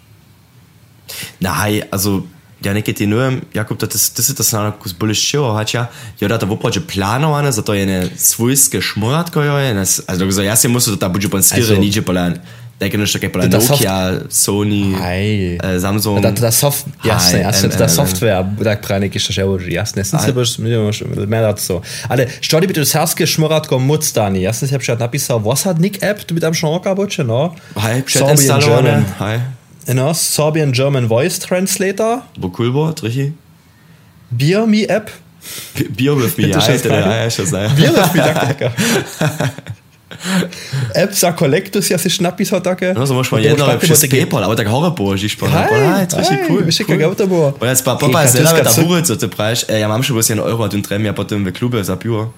Nein, 1.40 1.82
also 1.92 2.22
ja 2.64 2.74
nekaj 2.74 3.08
nur 3.08 3.42
Jakub 3.54 3.78
to, 3.78 3.88
to, 3.88 3.98
to 4.16 4.24
se 4.24 4.36
to 4.36 4.44
snano 4.44 4.74
kus 4.82 4.94
bolj 4.94 5.14
ščevo 5.14 5.54
hača 5.58 5.88
jo 6.20 6.28
da 6.28 6.38
to 6.40 6.46
vopođe 6.46 6.82
planovane 6.88 7.52
zato 7.52 7.74
je 7.74 7.86
ne 7.86 8.08
svojske 8.18 8.82
šmuratko 8.82 9.44
jo 9.44 9.58
je 9.58 9.74
ne 9.74 9.82
also 9.82 10.32
so 10.32 10.42
ja 10.42 10.56
se 10.56 10.68
musu 10.68 10.96
da 10.96 11.10
buđe 11.10 11.30
pon 11.30 11.44
skire 11.44 11.78
niđe 11.80 12.02
polan 12.02 12.40
Denke 12.78 12.98
nicht, 12.98 13.16
okay, 13.16 13.30
Nokia, 13.48 13.62
Soft 13.62 14.34
Sony, 14.34 14.94
hey. 15.00 15.58
äh, 15.64 15.80
Samsung. 15.80 16.22
Da, 16.22 16.32
da, 16.32 16.52
Soft 16.52 16.86
jasne, 17.06 17.40
jasne, 17.40 17.70
da 17.70 17.88
Software, 17.88 18.46
tak 18.64 18.82
prawie 18.82 19.06
jakieś 19.06 19.28
też 19.28 19.40
euro, 19.40 19.64
jasne, 19.64 20.02
jest 20.02 20.12
sobie 20.12 21.28
mehr 21.28 21.42
dazu. 21.42 21.82
Ale 22.10 22.28
stoi 22.42 22.68
bitte 22.68 22.82
das 22.82 22.92
Herske 22.92 23.28
Schmoratko 23.28 23.80
Mutstani, 23.80 24.42
jasne, 24.42 24.66
ich 24.66 24.74
habe 24.74 24.84
schon 24.84 25.00
napisał, 25.00 25.40
was 25.40 25.64
hat 25.64 25.80
Nick 25.80 26.04
App, 26.04 26.32
mit 26.32 26.44
am 26.44 26.54
Schnorka 26.54 26.96
bocze, 26.96 27.24
no? 27.24 27.56
Hi, 27.78 28.04
Sorbian 28.08 28.60
German. 28.60 29.06
Hi. 29.20 29.40
No, 29.94 30.14
Serbian 30.14 30.74
German 30.74 31.08
Voice 31.08 31.40
Translator. 31.40 32.22
Wo 32.40 32.50
cool 32.50 32.74
war, 32.74 32.94
Trichi? 32.94 33.34
Beer 34.30 34.68
Me 34.68 34.90
App. 34.90 35.10
Beer 35.90 36.16
with 36.18 36.38
Me, 36.38 36.48
ja, 36.50 36.58
ja, 36.58 36.74
ja. 36.74 37.70
Beer 37.76 37.94
with 37.94 38.14
Me, 38.14 38.22
danke. 38.22 38.72
App 40.96 41.14
za 41.14 41.32
Collectus 41.32 41.90
ja 41.90 41.98
se 41.98 42.10
šnapi 42.10 42.46
sa 42.46 42.62
také. 42.64 42.94
No, 42.96 43.04
so 43.06 43.14
môžeš 43.14 43.36
mať 43.36 43.42
jedno 43.52 43.66
lepšie 43.68 43.96
z 43.98 44.04
PayPal, 44.10 44.42
ale 44.48 44.56
tak 44.56 44.70
hore 44.72 44.90
božiš 44.94 45.36
po 45.36 45.46
Hej, 45.50 46.08
to 46.08 46.22
je 46.22 46.46
cool. 46.48 46.64
Wiesz, 46.64 46.82
jak 46.82 47.16
to 47.18 47.26
było? 47.28 47.54
Bo 47.60 47.66
ja 47.66 47.76
pa 47.84 47.96
papa 47.96 48.24
jest 48.24 48.40
nawet 48.40 48.64
ta 48.64 48.74
hurę, 48.74 49.02
co 49.04 49.16
ty 49.18 49.28
prawisz. 49.28 49.66
Ja 49.70 49.88
mam 49.88 50.04
schon 50.04 50.18
bisschen 50.18 50.40
Euro, 50.40 50.68
den 50.70 50.82
trem 50.82 51.06
ja 51.06 51.14
potem 51.14 51.46
w 51.46 51.52
klubie 51.52 51.84
za 51.84 51.98
piwo. 51.98 52.32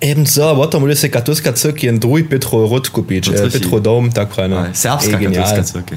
Eben 0.00 0.26
so, 0.26 0.66
to 0.66 0.80
môže 0.80 0.96
se 0.96 1.08
katuska 1.08 1.52
cyrky 1.52 1.88
en 1.88 1.98
druj 1.98 2.24
Petro 2.26 2.66
Rot 2.66 2.88
kupić. 2.88 3.30
Petro 3.30 3.80
Dom, 3.80 4.10
tak 4.10 4.34
pravno. 4.34 4.66
Serbska 4.74 5.18
katuska 5.18 5.62
cyrky. 5.62 5.96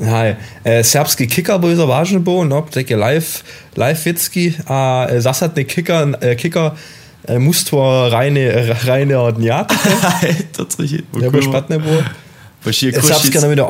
Hej, 0.00 0.36
e, 0.64 0.84
serbski 0.84 1.28
kicker 1.28 1.58
bo 1.58 1.74
za 1.74 1.84
važno 1.84 2.20
bo, 2.20 2.44
no, 2.44 2.62
takie 2.62 2.96
live, 2.96 3.42
live 3.76 4.00
witski, 4.04 4.52
a 4.66 5.06
e, 5.10 5.20
zasadny 5.20 5.64
kicker, 5.64 6.14
e, 6.20 6.36
kicker 6.36 6.70
e, 7.28 7.38
mustvo 7.38 8.08
reine, 8.08 8.52
reine 8.88 9.18
od 9.18 9.38
njat. 9.38 9.72
to 10.56 10.62
je 10.62 10.78
richtig. 10.78 11.22
Ja, 11.22 11.30
bo 11.30 11.42
špatne 11.42 11.78
bo. 11.78 12.02
Pa 12.64 12.72
še 12.72 12.86
je 12.86 13.02
Serbska 13.02 13.40
nam 13.40 13.50
wieder... 13.50 13.66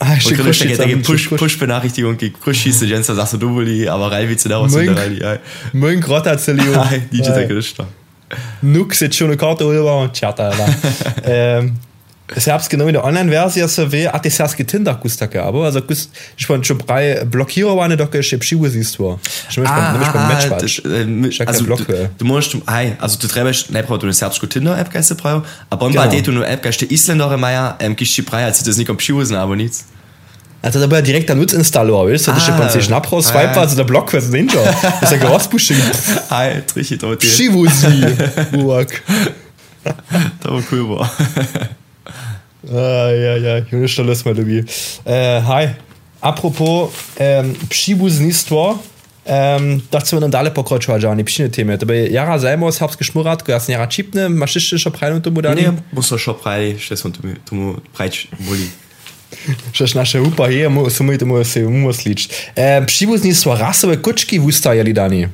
Ah, 0.00 0.16
ich 0.16 0.24
kriege 0.24 0.96
Push, 1.02 1.28
Push-Benachrichtigung 1.28 2.16
gegen 2.16 2.34
Push-Schieße, 2.40 2.86
Jensen, 2.86 3.16
sagst 3.16 3.34
du, 3.34 3.36
du 3.36 3.54
wolli, 3.54 3.86
aber 3.86 4.10
zu 4.38 4.48
da 4.48 4.62
was 4.62 4.72
der 4.72 4.96
Reihe. 4.96 5.40
Mein 5.74 6.00
Gott, 6.00 6.24
erzähl 6.24 6.58
ich. 6.58 6.64
DJ, 7.12 7.28
der 7.28 7.46
Christa. 7.46 7.86
Nuk, 8.62 8.94
sieht 8.94 9.14
schon 9.14 9.26
eine 9.26 9.36
Karte 9.36 9.64
rüber 9.66 10.00
und 10.00 10.16
chatta, 12.30 12.36
ähm, 12.36 12.40
serbske 12.40 12.76
novine 12.76 13.02
online 13.02 13.30
verzija 13.30 13.68
se 13.68 13.84
ve 13.92 14.08
a 14.12 14.18
te 14.18 14.30
serbske 14.30 14.64
Tinder 14.64 14.94
gustake 15.02 15.42
abo 15.42 15.64
also 15.64 15.80
gust 15.80 16.10
ich 16.36 16.46
fand 16.46 16.66
schon 16.66 16.78
brei 16.78 17.24
blockierwane 17.24 17.96
doch 17.96 18.10
ge 18.10 18.22
schiwe 18.22 18.70
siehst 18.70 18.98
du 18.98 19.18
du 22.18 22.24
musst 22.24 22.56
hey 22.66 22.92
also 23.00 23.18
du 23.18 23.26
trebest 23.26 23.70
ne 23.70 23.82
braucht 23.82 24.02
du 24.02 24.06
eine 24.06 24.14
serbsche 24.14 24.48
Tinder 24.48 24.78
App 24.78 24.90
geiste 24.92 25.14
brau 25.14 25.42
aber 25.70 25.90
bei 25.90 26.08
dir 26.08 26.22
du 26.22 26.32
nur 26.32 26.46
App 26.46 26.62
geiste 26.62 26.86
Isländer 26.86 27.36
Meier 27.36 27.76
ähm, 27.80 27.96
gisch 27.96 28.22
brei 28.24 28.44
als 28.44 28.62
das 28.62 28.76
nicht 28.76 28.90
am 28.90 28.98
schiwe 28.98 29.38
aber 29.38 29.56
nichts. 29.56 29.84
Also 30.62 30.78
dabei 30.78 31.00
direkt 31.00 31.26
der 31.28 31.36
Nutzinstallor 31.36 32.06
willst 32.06 32.26
du? 32.26 32.32
Ah, 32.32 32.68
sich 32.68 32.84
schnapp 32.84 33.10
raus 33.10 33.32
ah, 33.34 33.60
also 33.60 33.76
der 33.76 33.84
Block 33.84 34.12
ist 34.12 34.30
Ninja 34.30 34.60
ist 35.00 35.10
ja 35.10 35.16
Großbusching 35.18 35.78
da 40.40 40.50
cool 40.70 40.88
war 40.90 41.10
Ah, 42.68 43.10
ja, 43.10 43.36
ja, 43.36 43.58
Junge, 43.70 43.86
mal 44.24 44.36
lubi. 44.36 44.64
Äh, 45.04 45.42
hi. 45.42 45.68
Apropos, 46.20 46.90
Pschibus 47.70 48.20
Nistor, 48.20 48.78
ähm, 49.26 49.82
dazu 49.90 50.16
wir 50.16 50.20
dann 50.20 50.30
dalej 50.30 50.52
pokroczyła, 50.52 50.98
że 51.00 51.16
nie 51.16 51.24
psine 51.24 51.48
temy. 51.48 51.78
To 51.78 51.86
by 51.86 52.08
jara 52.08 52.38
zajmo 52.38 52.72
serbskie 52.72 53.04
szmurat, 53.04 53.42
go 53.42 53.52
jasne 53.52 53.72
jara 53.72 53.86
chipne, 53.86 54.28
masz 54.28 54.54
jeszcze 54.54 54.78
szoprej 54.78 55.14
no 55.14 55.20
to 55.20 55.30
mu 55.30 55.42
dali? 55.42 55.62
Nie, 55.62 55.72
muszę 55.92 56.18
szoprej, 56.18 56.72
jeszcze 56.72 56.96
są 56.96 57.12
tu 57.44 57.54
mu 57.54 57.74
prać 57.92 58.28
boli. 58.40 58.68
Przecież 59.72 59.94
nasze 59.94 60.22
upa 60.22 60.50
je, 60.50 60.68
mu, 60.68 60.90
su 60.90 61.04
my 61.04 61.18
to 61.18 61.26
mu 61.26 61.44
se 61.44 61.66
umyslić. 61.66 62.28
E, 62.54 62.86
przywóznictwo 62.86 63.56
rasowe 63.56 63.96
koczki 63.96 64.40
w 64.40 64.44
ustajali 64.44 64.94
dani. 64.94 65.28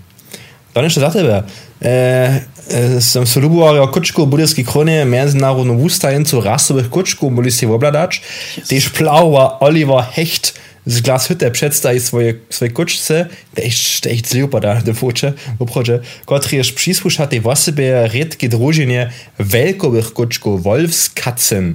To 0.77 0.83
jeszcze 0.83 1.01
za 1.01 1.11
tebe. 1.11 1.43
E, 1.83 2.41
e, 2.71 3.01
som 3.01 3.27
se 3.27 3.41
luboval 3.41 3.81
o 3.81 3.89
kočku 3.89 4.27
v 4.27 4.37
budovski 4.37 4.61
krone 4.61 5.09
medzinárodnú 5.09 5.73
ústajencu 5.81 6.45
rasových 6.45 6.93
kočkov 6.93 7.33
boli 7.33 7.49
si 7.49 7.65
obladať. 7.65 8.21
Tež 8.69 8.93
plauva 8.93 9.57
Oliver 9.65 10.05
Hecht 10.05 10.53
z 10.85 11.01
Glashütte 11.01 11.49
przedstawi 11.49 11.97
swoje, 12.01 12.45
swoje 12.53 12.71
koczce, 12.77 13.27
też, 13.57 14.05
też 14.05 14.21
zlupada 14.21 14.77
de 14.87 14.93
focze, 14.93 15.33
w 15.59 15.63
obchodzie, 15.63 15.99
który 16.27 16.57
jest 16.57 16.77
przysłusza 16.77 17.27
tej 17.27 17.41
wasybie 17.41 18.09
redkie 18.13 18.49
drużynie 18.49 19.11
wielkowych 19.41 20.13
koczków, 20.13 20.63
Wolfskatzen. 20.63 21.75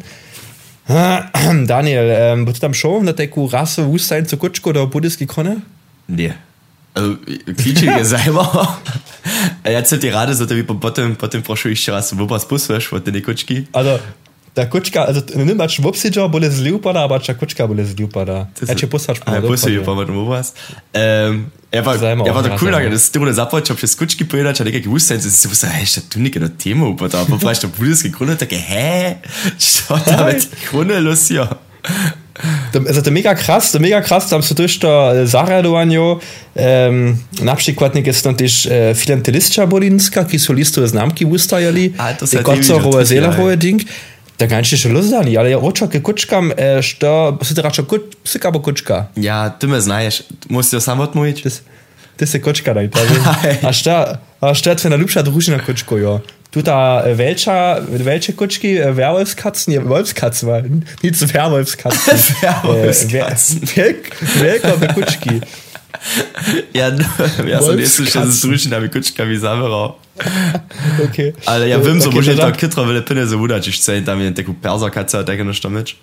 Daniel, 1.73 2.05
ähm, 2.11 2.45
bist 2.45 2.57
du 2.57 2.61
tam 2.61 2.73
schon 2.73 3.05
na 3.05 3.13
taką 3.13 3.49
rasę 3.49 3.81
ústajencu 3.81 4.37
koczku 4.37 4.73
do 4.73 4.87
budowskiej 4.87 5.27
krone? 5.27 5.55
Nie. 6.09 6.50
Also, 6.93 7.17
klitschige 7.57 8.05
selber. 8.05 8.67
Ja, 9.63 9.81
die 9.81 10.11
Rade 10.11 10.35
so 10.35 10.47
wie 10.47 10.63
po 10.63 10.91
tym, 10.91 11.15
po 11.15 11.27
tym 11.27 11.41
proszę 11.41 11.69
jeszcze 11.69 11.91
raz 11.91 12.13
wobec 12.13 12.45
posłuchasz, 12.45 12.89
bo 12.91 12.99
te 12.99 13.21
koczki. 13.21 13.65
Also, 13.73 13.99
ta 14.53 14.65
kočka, 14.65 15.05
also 15.07 15.21
ne 15.35 15.55
mač 15.55 15.79
vopsidžo, 15.79 16.27
bole 16.29 16.51
zljupada, 16.51 17.03
aber 17.07 17.21
ta 17.23 17.33
kočka 17.33 17.67
bole 17.67 17.85
zljupada. 17.85 18.47
Ja, 18.67 18.75
če 18.75 18.87
poslaš 18.91 19.21
po. 19.23 19.31
Ja, 19.31 19.41
posluj, 19.41 19.79
pa 19.85 19.95
malo 19.95 20.25
was. 20.27 20.53
Ähm, 20.93 21.45
er 21.71 21.85
war, 21.85 21.95
er 22.03 22.17
war 22.19 22.43
da 22.43 22.57
cool, 22.57 22.71
dass 22.71 23.11
du 23.11 23.23
da 23.25 23.33
započ, 23.33 23.71
ob 23.71 23.79
še 23.79 23.87
skočki 23.87 24.27
povedal, 24.27 24.57
če 24.57 24.67
nekaj 24.67 24.83
gusten, 24.89 25.21
se 25.23 25.31
se 25.31 25.69
hej, 25.71 25.87
šta 25.87 26.03
tu 26.11 26.19
nekaj 26.19 26.43
na 26.43 26.49
temu, 26.51 26.95
pa 26.99 27.07
pa 27.07 27.23
praviš, 27.31 27.63
da 27.63 27.71
budeš 27.77 28.03
gegründet, 28.09 28.43
tako, 28.43 28.59
hä? 28.59 29.21
Čo 29.55 30.01
da 30.03 30.25
mit 30.27 30.49
Grunde 30.67 30.99
los 30.99 31.29
der 32.73 33.11
mega 33.11 33.35
krass 33.35 33.71
der 33.71 33.81
mega 33.81 34.01
krass 34.01 34.33
am 34.33 34.41
zuter 34.41 34.67
Sara 35.27 35.61
Doanjo 35.61 36.19
ähm, 36.55 37.17
napríkladnik 37.41 38.07
je 38.07 38.13
totiž 38.13 38.65
eh, 38.65 38.93
filantelistča 38.93 39.65
Bolinska, 39.65 40.23
ki 40.23 40.39
so 40.39 40.53
listu 40.53 40.87
z 40.87 40.93
námky 40.93 41.25
ustajali 41.25 41.93
Gotco 42.43 43.03
Zelahoje 43.05 43.57
ding. 43.57 43.81
Da 44.39 44.47
ganze 44.47 44.77
schon 44.77 44.93
los 44.93 45.13
ani, 45.13 45.37
ale 45.37 45.51
ja 45.51 45.59
očak 45.59 45.93
je 45.93 46.01
kočkam, 46.03 46.51
eh, 46.57 46.81
što 46.81 47.37
se 47.43 47.61
rača 47.61 47.83
koč, 47.83 48.01
vsaka 48.23 48.51
bo 48.51 48.61
kočka. 48.61 49.07
Ja, 49.15 49.49
ti 49.49 49.67
me 49.67 49.81
znaš, 49.81 50.21
moraš 50.49 50.73
jo 50.73 50.79
samo 50.79 51.03
odmojiti. 51.03 51.49
Ti 52.17 52.25
se 52.25 52.41
kočka 52.41 52.73
daj, 52.73 52.89
pa 52.89 52.99
že. 52.99 53.15
A 53.67 53.73
šta, 53.73 54.21
a 54.39 54.53
šta 54.53 54.69
je 54.69 54.75
tvoja 54.75 54.89
najljubša 54.89 55.21
družina 55.21 55.59
kočko, 55.65 55.97
jo? 55.97 56.19
Tuta 56.51 57.05
welcher, 57.17 57.85
welche 57.89 58.33
Kutschki, 58.33 58.77
Werwolfskatzen, 58.77 59.73
ja, 59.73 59.87
Wolfskatzen 59.87 60.49
war, 60.49 60.61
nicht 60.61 61.33
Werwolfskatzen. 61.33 62.13
Werwolfskatzen. 62.41 63.61
Welcher 64.39 64.87
Kutschki. 64.93 65.41
Ja, 66.73 66.89
ja, 67.45 67.61
so 67.61 67.73
nächstes 67.73 68.13
das 68.13 68.41
Drüchen, 68.41 68.73
aber 68.73 68.87
Kutschka 68.87 69.27
wie 69.27 69.37
Samera. 69.37 69.95
Okay. 71.03 71.33
Also, 71.45 71.65
ja, 71.65 71.85
Wim, 71.85 71.99
so, 71.99 72.07
okay, 72.07 72.17
muss 72.17 72.27
ich 72.27 72.37
da 72.37 72.51
Kitra, 72.51 72.87
weil 72.87 72.95
der 72.95 73.01
Pinne 73.01 73.27
so 73.27 73.47
hat, 73.47 73.67
ich 73.67 73.81
zeig, 73.83 74.05
da 74.05 74.15
mir 74.15 74.27
eine 74.27 74.33
Perserkatze, 74.33 75.23
der 75.23 75.37
kann 75.37 75.47
nicht 75.47 75.63
damit. 75.63 75.95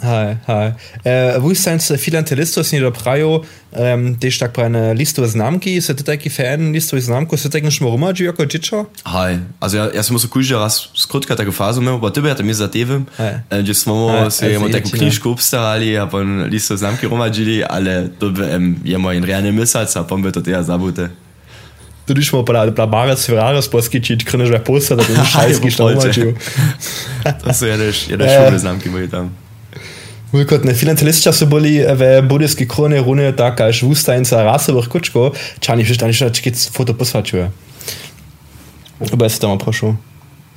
Hi, 0.00 0.36
hi. 0.46 0.74
E, 1.04 1.38
Vůjstance 1.38 1.96
filantelistos 1.96 2.72
nie 2.72 2.80
do 2.80 2.90
prajo, 2.90 3.42
um, 3.70 4.14
tež 4.14 4.38
tak 4.38 4.52
praje 4.52 4.94
listo 4.94 5.26
známky, 5.26 5.82
se 5.82 5.94
to 5.94 6.02
taky 6.02 6.30
fan 6.30 6.70
listo 6.70 7.00
známku, 7.00 7.36
se 7.36 7.48
tak 7.48 7.62
nešmo 7.62 7.90
rumadži 7.90 8.24
jako 8.24 8.44
dziecko? 8.44 8.86
Hi, 9.06 9.38
also 9.60 9.76
ja, 9.76 9.90
ja 9.94 10.02
sam 10.02 10.18
so 10.18 10.28
kuži 10.28 10.54
raz 10.54 10.86
skrotka 10.94 11.36
tako 11.36 11.52
fazu 11.52 11.82
imel, 11.82 11.98
pa 11.98 12.10
tebe 12.10 12.28
je 12.28 12.34
tam 12.34 12.52
za 12.54 12.68
tevim, 12.68 13.06
gdje 13.50 13.74
smo 13.74 14.30
se 14.30 14.50
imamo 14.50 14.68
tako 14.68 14.88
knjižku 14.88 15.30
obstarali, 15.30 15.98
a 15.98 16.06
pon 16.06 16.46
listo 16.50 16.76
známky 16.76 17.08
rumadžili, 17.08 17.64
ale 17.64 18.08
to 18.18 18.30
bi 18.30 18.42
um, 18.42 18.76
jemo 18.84 19.12
in 19.12 19.24
realni 19.24 19.52
mesec, 19.52 19.96
a 19.96 20.04
pon 20.04 20.22
bi 20.22 20.32
to 20.32 20.40
teja 20.40 20.62
zabute. 20.62 21.10
Tudi 22.06 22.24
smo 22.24 22.44
pa 22.44 22.66
da 22.66 22.86
Marac 22.86 23.26
Ferraris 23.26 23.68
poskičiť, 23.68 24.24
krneš 24.24 24.48
ve 24.48 24.64
posta, 24.64 24.94
da 24.94 25.02
to 25.04 25.24
šajski 25.32 25.70
što 25.70 25.90
rumadžil. 25.90 26.32
To 27.44 27.54
su 27.54 27.66
jedeš, 27.66 28.08
jedeš 28.08 28.30
šule 28.32 28.58
známky 28.58 28.90
moji 28.90 29.08
tam. 29.08 29.28
Mulkot 29.28 29.47
ne 30.32 30.74
filantelistka 30.74 31.32
so 31.32 31.46
boli 31.46 31.80
v 31.80 32.22
buddhistki 32.22 32.66
krone 32.66 33.00
rune 33.00 33.32
tak 33.32 33.60
až 33.60 33.82
ústajnica 33.88 34.44
rasových 34.44 34.88
kočkov, 34.88 35.32
čani 35.60 35.84
však 35.84 36.04
ani 36.04 36.12
však 36.12 36.32
keď 36.36 36.54
foto 36.68 36.92
posvačuje. 36.92 37.48
Chyba 38.98 39.28
si 39.30 39.40
tam 39.40 39.58
prošu. 39.58 39.96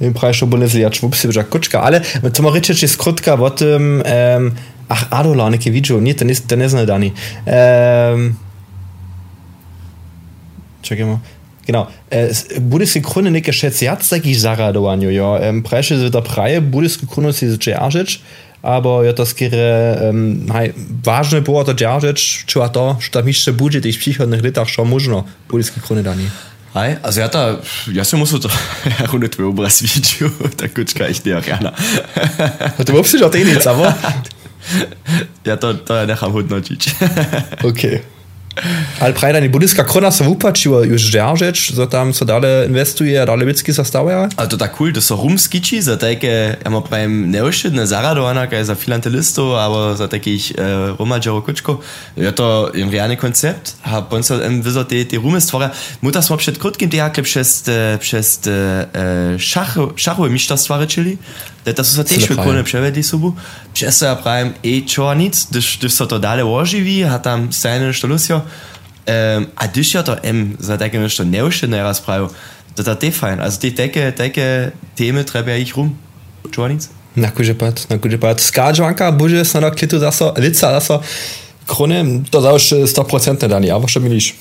Im 0.01 0.13
prawie 0.13 0.47
boli 0.47 0.67
zliać 0.67 0.99
w 0.99 1.03
upsie 1.03 1.31
że 1.31 1.43
koczka, 1.43 1.81
ale 1.81 2.01
to 2.33 2.43
ma 2.43 2.51
rzeczy 2.51 2.73
jest 2.81 2.97
krótka 2.97 3.33
o 3.33 3.49
tym, 3.49 4.03
um, 4.35 4.51
ach, 4.89 5.07
Adola, 5.09 5.49
nie 5.49 5.71
widział, 5.71 6.01
nie, 6.01 6.15
to 6.15 6.25
nie, 6.25 6.35
to 6.35 6.55
nie 6.55 6.69
zna 6.69 6.85
Dani. 6.85 7.11
Um, 7.45 8.35
czekaj, 10.81 11.05
Genau. 11.65 11.87
Äh, 12.09 12.33
buddhistische 12.59 13.07
Krone 13.07 13.29
nicht 13.31 13.45
geschätzt, 13.45 13.81
ja, 13.81 13.95
sag 14.01 14.25
ich 14.25 14.41
Sarah 14.41 14.73
doanjo, 14.73 15.09
ja. 15.09 15.39
Ähm, 15.39 15.61
Preische 15.61 15.97
sind 15.97 16.13
der 16.13 16.21
Preie, 16.21 16.59
buddhistische 16.59 17.05
Krone 17.05 17.31
sind 17.33 17.63
sie 17.63 17.75
aber 18.61 19.05
ja 19.05 19.13
to 19.13 19.25
skiery 19.25 19.97
um, 20.01 20.45
haj, 20.49 20.73
ważne 21.03 21.41
było 21.41 21.63
to 21.63 21.73
działać, 21.73 22.43
czy 22.45 22.59
to, 22.73 22.97
że 22.99 23.09
tam 23.09 23.27
jeszcze 23.27 23.53
budżet 23.53 23.85
i 23.85 23.93
w 23.93 23.99
przychodnych 23.99 24.43
latach 24.43 24.69
schon 24.69 24.89
można 24.89 25.23
polskie 25.47 25.81
krony 25.81 26.03
dani. 26.03 26.29
Hej, 26.73 26.95
also 27.03 27.19
ja 27.23 27.27
da, 27.27 27.57
ja 27.91 28.03
se 28.03 28.17
ja 28.99 29.05
runde 29.05 29.29
obraz 29.47 29.81
video, 29.81 30.29
tak 30.57 30.73
kučka 30.73 31.07
ich 31.07 31.21
dir 31.21 31.41
gerne. 31.41 31.71
Du 32.85 32.93
wusstest 32.93 33.23
auch 33.23 33.35
eh 33.35 33.45
nichts, 33.45 33.67
aber? 33.67 33.93
Ja, 35.45 35.57
to, 35.57 35.73
to 35.73 35.95
ja 35.95 36.05
necham 36.05 36.31
hodnotić. 36.31 36.95
Okay. 37.63 38.01
Ale 38.99 39.13
prawie 39.13 39.41
nie 39.41 39.49
budyska 39.49 39.83
krona 39.83 40.11
se 40.11 40.29
upačiła 40.29 40.85
już 40.85 41.01
dzierżeć, 41.01 41.75
so 41.75 41.87
tam 41.87 42.13
so 42.13 42.25
dalej 42.25 42.67
inwestuje, 42.67 43.21
a 43.21 43.25
dalej 43.25 43.47
witzki 43.47 43.71
zastawia. 43.71 44.29
Ale 44.37 44.47
to 44.47 44.57
tak 44.57 44.75
cool, 44.77 44.93
to 44.93 45.01
so 45.01 45.15
rumskici, 45.15 45.81
za 45.81 45.97
takie, 45.97 46.55
ja 46.65 46.69
ma 46.69 46.81
prawie 46.81 47.07
neuszydne 47.07 47.87
zaradowana, 47.87 48.47
kaj 48.47 48.65
za 48.65 48.75
filantelisto, 48.75 49.63
aber 49.63 49.97
za 49.97 50.07
takich 50.07 50.51
e, 50.51 50.95
rumadżero 50.99 51.41
kuczko. 51.41 51.79
Ja 52.17 52.31
to 52.31 52.71
im 52.73 52.89
realny 52.89 53.17
koncept, 53.17 53.75
a 53.83 54.09
on 54.09 54.23
so 54.23 54.41
im 54.45 54.61
wizor 54.61 54.87
te, 54.87 55.05
te 55.05 55.17
rumy 55.17 55.41
stwora. 55.41 55.69
Muta 56.01 56.21
smo 56.21 56.37
przed 56.37 56.57
krótkim 56.57 56.89
teatle 56.89 57.23
przez, 57.23 57.63
przez 57.99 58.41
e, 58.47 59.39
szachu, 59.39 59.91
szachowe 59.95 60.29
mistrzostwa 60.29 60.77
ryczyli. 60.77 61.17
To 61.65 61.83
so 61.83 62.03
też 62.03 62.27
wykonane 62.27 62.63
przewiedli 62.63 63.03
sobą. 63.03 63.33
Przez 63.73 63.99
to 63.99 64.05
ja 64.05 64.15
prawie 64.15 64.51
i 64.63 64.85
čo 64.85 65.13
nic, 65.13 65.47
gdyż, 65.51 65.77
gdyż 65.77 65.93
so 65.93 66.07
to 66.07 66.19
dalej 66.19 66.45
ożywi, 66.45 67.03
a 67.03 67.19
tam 67.19 67.53
stajne 67.53 67.93
sztolusio. 67.93 68.41
Um, 69.07 69.47
a 69.55 69.67
když 69.67 69.93
ja 69.93 70.03
to 70.03 70.23
em 70.23 70.57
za 70.59 70.77
také 70.77 70.99
nešto 71.01 71.25
neušené 71.25 71.81
raz 71.83 72.01
prajú, 72.01 72.29
to 72.75 72.85
to 72.85 72.93
je 73.05 73.11
fajn. 73.11 73.41
Also 73.41 73.57
tie 73.57 73.73
také, 73.73 74.13
také 74.13 74.71
témy 74.95 75.25
treba 75.25 75.57
ich 75.57 75.73
rum. 75.73 75.97
Čo 76.51 76.69
nic? 76.69 76.89
Na 77.17 77.33
kuže 77.33 77.53
pat, 77.53 77.89
na 77.89 77.97
kuže 77.97 78.17
pat. 78.17 78.39
Skadžanka 78.39 79.11
bude 79.11 79.41
sa 79.45 79.59
na 79.59 79.73
klitu 79.73 79.99
zase, 79.99 80.31
lica 80.37 80.79
zase, 80.79 81.01
krone, 81.65 82.23
to 82.29 82.41
za 82.41 82.53
už 82.53 82.63
100% 82.87 83.47
daný, 83.47 83.71
aber 83.71 83.89
što 83.89 83.99
milíš? 83.99 84.35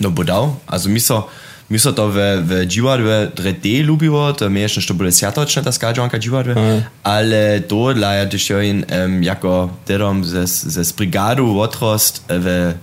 No 0.00 0.10
bodał, 0.10 0.56
also 0.66 0.88
mi 0.88 1.00
so, 1.00 1.28
mi 1.72 1.78
so 1.78 1.92
to 1.92 2.08
w, 2.08 2.16
w 2.44 2.66
dziwadle 2.66 3.30
3D 3.34 3.84
lubiło, 3.84 4.32
to 4.32 4.50
mi 4.50 4.60
jeszcze 4.60 4.82
to 4.82 4.94
było 4.94 5.12
sjatoczne 5.12 5.62
ta 5.62 5.72
skadżanka 5.72 6.18
dziwadle, 6.18 6.54
mm. 6.54 6.82
ale 7.02 7.60
to 7.60 7.94
dla 7.94 8.14
ja 8.14 8.26
też 8.26 8.50
um, 8.50 9.22
jako 9.22 9.68
dedom 9.86 10.24
ze, 10.24 10.46
ze 10.46 10.94
brigadu 10.94 11.60
otrost 11.60 12.24
w 12.28 12.74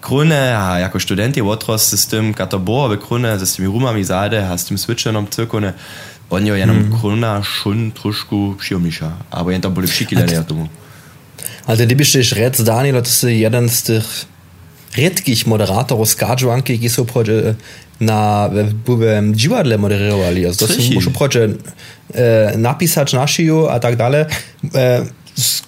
Krone, 0.00 0.58
a 0.58 0.78
jako 0.78 1.00
studenti 1.00 1.42
otrost 1.42 1.98
z 1.98 2.06
tym 2.06 2.34
katobor 2.34 2.98
w 2.98 3.06
krone, 3.06 3.38
z 3.38 3.56
tymi 3.56 3.68
rumami 3.68 4.04
zade, 4.04 4.48
a 4.48 4.58
z 4.58 4.64
tym 4.64 4.78
switchenom 4.78 5.26
cyrkone, 5.30 5.72
on 6.30 6.46
jo 6.46 6.54
jenom 6.54 6.76
mm. 6.76 7.00
krona 7.00 7.42
schon 7.42 7.92
trošku 7.92 8.54
przyjemniejsza, 8.58 9.12
aber 9.30 9.52
jenta 9.52 9.70
byli 9.70 9.88
przykileni 9.88 10.32
ja 10.32 10.44
tomu. 10.44 10.68
Also, 11.66 11.86
ty 11.86 11.96
byś 11.96 12.12
też 12.12 12.32
red, 12.32 12.62
Daniel, 12.62 13.02
to 13.02 13.08
jest 13.08 13.24
jeden 13.24 13.68
z 13.68 13.82
tych 13.82 14.24
redkich 14.96 15.46
moderatorów 15.46 16.08
skadżanki, 16.08 16.78
ki 16.78 16.88
są 16.88 17.04
na 18.00 18.50
w 18.86 19.32
dziwadle 19.32 19.78
moderowali. 19.78 20.46
Also, 20.46 20.66
to 20.66 20.74
muszą 20.94 21.12
prodzie 21.12 21.48
e, 22.14 22.58
napisać 22.58 23.12
nasziju, 23.12 23.68
a 23.68 23.80
tak 23.80 23.96
dalej. 23.96 24.24
E, 24.74 25.04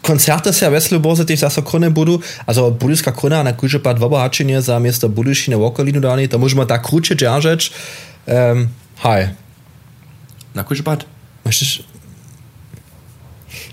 koncerty 0.03 0.53
se 0.53 0.71
veslo 0.71 1.01
boze 1.01 1.25
tiež 1.25 1.41
zase 1.47 1.63
krone 1.63 1.91
budú, 1.91 2.21
also 2.47 2.71
budúska 2.71 3.13
krona 3.13 3.43
na 3.43 3.53
kúže 3.53 3.79
pad 3.79 3.99
v 3.99 4.05
obohačenie 4.05 4.61
za 4.61 4.79
miesto 4.79 5.09
budúšine 5.09 5.57
v 5.57 5.65
okolinu 5.71 6.01
daný, 6.01 6.29
to 6.29 6.37
môžeme 6.39 6.67
tak 6.67 6.85
kruče 6.85 7.15
ďažeč. 7.15 7.73
Um, 8.27 8.69
haj. 9.01 9.33
Na 10.53 10.67
kúže 10.67 10.83
pad? 10.83 11.07
Máš 11.47 11.87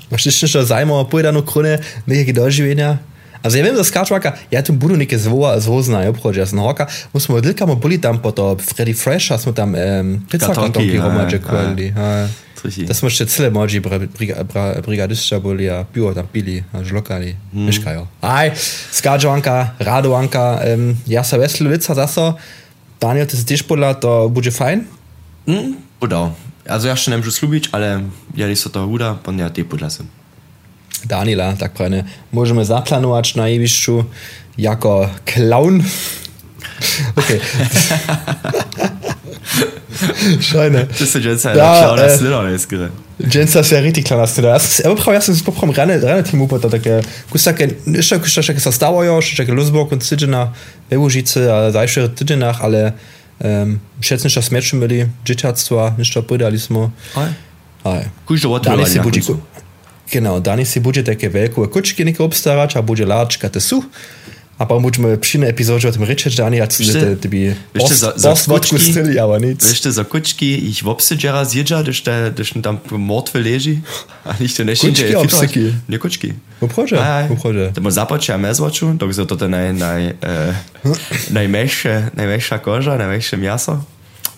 Máš 0.10 0.26
ešte 0.26 0.50
čo 0.50 0.66
zaujímavé 0.66 1.06
povedanú 1.06 1.46
krone, 1.46 1.82
nejaké 2.10 2.34
doživenia? 2.34 2.98
Also 3.44 3.58
ja 3.58 3.64
wiem, 3.64 3.76
że 3.78 3.84
Skarczwaka, 3.84 4.34
ja 4.52 4.64
tu 4.64 4.74
budu 4.74 4.98
neke 4.98 5.20
zwo, 5.20 5.62
zwozna, 5.62 6.04
ja 6.04 6.10
obchodzi, 6.10 6.40
ja 6.40 6.46
z 6.46 6.54
Nohoka, 6.54 6.88
musimy 7.14 7.38
odlika 7.38 7.66
mo 7.66 7.76
byli 7.76 8.00
tam 8.00 8.20
po 8.20 8.32
to 8.32 8.56
Freddy 8.60 8.94
Fresh, 8.94 9.32
a 9.32 9.38
smo 9.38 9.54
tam 9.54 9.74
um, 9.76 10.20
pizza 10.32 10.48
kartonki 10.48 10.94
ja, 10.94 11.04
romadže 11.04 11.40
kvali. 11.40 11.94
Trichy. 12.62 12.86
Das 12.86 13.04
może 13.04 13.26
cele 13.26 13.52
młodzi 13.52 13.82
brigadystka 14.86 15.40
byli, 15.40 15.70
a 15.70 15.86
piło 15.86 16.14
tam 16.14 16.28
pili, 16.28 16.64
a 16.74 16.84
żlokali, 16.84 17.36
Hmm. 17.52 17.68
mieszkają. 17.68 18.08
Aj, 18.22 18.52
skadżanka, 18.92 19.72
radowanka, 19.80 20.60
um, 20.74 20.96
ja 21.08 21.24
sa 21.24 21.38
Weslewica 21.38 21.96
zasa, 21.96 22.34
Daniel, 23.00 23.28
to 23.28 23.38
jest 23.38 23.48
też 23.48 23.64
pola, 23.64 23.94
to 23.94 24.30
będzie 24.30 24.52
fajn? 24.52 24.84
Hm, 25.46 25.76
Budał. 26.00 26.32
Also 26.68 26.88
ja 26.88 26.96
nie 27.08 27.18
muszę 27.18 27.32
slubić, 27.32 27.70
ale 27.72 28.02
jeli 28.36 28.56
so 28.56 28.70
to 28.70 28.88
uda, 28.88 29.18
bo 29.26 29.32
ja 29.32 29.50
te 29.50 29.64
podlasem. 29.64 30.19
Daniela, 31.08 31.54
tak 31.54 31.72
prawie, 31.72 32.04
możemy 32.32 32.66
zaplanować 32.66 33.36
na 33.36 33.48
jebiszczu 33.48 34.06
jako 34.58 35.10
clown. 35.26 35.84
Okej. 37.16 37.40
Szajne. 40.42 40.86
To 40.86 41.06
se 41.06 41.22
dženca 41.22 41.56
Ja, 41.56 41.76
ja, 41.76 41.96
na 41.96 42.04
e, 42.04 42.18
slido 42.18 42.42
ne 42.44 42.60
skre. 42.60 42.90
Dženca 43.28 43.64
se 43.64 43.82
riti 43.82 44.04
klana 44.04 44.28
stila. 44.28 44.50
Ja 44.50 44.60
sam, 44.60 44.86
evo 44.86 44.96
prav, 44.96 45.14
ja 45.14 45.22
sam 45.22 45.36
se 45.36 45.44
poprom 45.44 45.72
rane, 45.76 45.98
rane 46.00 46.24
tim 46.24 46.42
upata, 46.42 46.70
takie, 46.70 47.02
kusake, 47.32 47.68
jeszcze 47.86 48.20
kusta 48.20 48.44
še 48.44 48.56
se 48.60 48.72
stawajo, 48.72 49.20
še 49.22 49.36
čake 49.42 49.52
Luzburg 49.52 49.92
und 49.92 50.04
Tydzina, 50.04 50.54
Ełužice, 50.92 51.50
a 51.54 51.72
zajsze 51.72 52.10
Tydzinach, 52.10 52.62
ale 52.64 52.94
um, 53.44 53.80
šecne 54.02 54.30
še 54.30 54.42
smeču 54.42 54.80
byli, 54.80 55.06
dzieciactwa, 55.26 55.96
jeszcze 55.98 56.22
pridali 56.22 56.60
smo. 56.60 56.92
Aj. 57.16 57.34
Aj. 57.84 58.04
Kuž 58.26 58.42
do 58.42 58.60
Dani 58.60 58.86
si 58.86 59.00
odvila 59.00 59.04
budzi, 59.04 59.22
Genau, 60.12 60.40
da 60.40 60.56
nicht 60.56 60.72
sie 60.72 60.82
budete 60.82 61.16
ke 61.16 61.30
veliku 61.30 61.68
kućki 61.68 62.06
neka 62.06 62.24
obstarač, 62.24 62.76
a 62.76 62.82
buđe 62.82 63.06
lačka 63.06 63.50
tesu. 63.50 63.84
A 64.60 64.68
pa 64.68 64.80
možemo 64.80 65.08
pri 65.18 65.40
na 65.40 65.48
epizodi 65.48 65.88
o 65.88 65.92
tem 65.92 66.04
reči, 66.04 66.30
da 66.36 66.50
ni 66.52 66.60
več 66.60 66.76
tebi. 67.24 67.56
Veste, 67.72 67.96
za, 67.96 68.12
za 68.20 68.34
kučki, 68.36 68.76
stili, 68.76 69.16
aber 69.16 69.40
nic. 69.40 69.64
Veste, 69.64 69.88
za 69.92 70.04
kučki, 70.04 70.50
ich 70.68 70.84
vopse 70.84 71.16
džera 71.16 71.46
zjedža, 71.48 71.80
da 71.88 71.94
ste, 71.96 72.16
da 72.36 72.44
ste 72.44 72.60
tam 72.60 72.82
mrtve 72.92 73.40
leži. 73.40 73.78
A 74.28 74.36
nicht 74.40 74.60
to 74.60 74.68
nešin, 74.68 74.92
da 74.92 75.06
je 75.08 75.16
kučki. 75.16 75.64
Ne 75.88 76.00
kučki. 76.00 76.34
V 76.60 76.68
prože, 76.68 77.00
v 77.00 77.40
prože. 77.40 77.70
Da 77.72 77.80
bo 77.80 77.88
zapače, 77.88 78.34
a 78.36 78.38
me 78.38 78.52
zvaču, 78.52 78.92
dok 79.00 79.16
so 79.16 79.24
to 79.24 79.40
te 79.40 79.48
naj, 79.48 79.72
naj, 79.80 80.12
eh, 80.20 80.92
najmejše, 81.32 82.12
najmejša 82.20 82.60
koža, 82.60 83.00
najmejše 83.00 83.40
mjaso. 83.40 83.80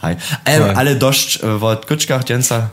Hej. 0.05 0.21
Evo, 0.45 0.69
ale 0.69 0.93
došč 1.01 1.41
eh, 1.41 1.49
v 1.49 1.73
kučkah 1.89 2.21
dženca. 2.21 2.69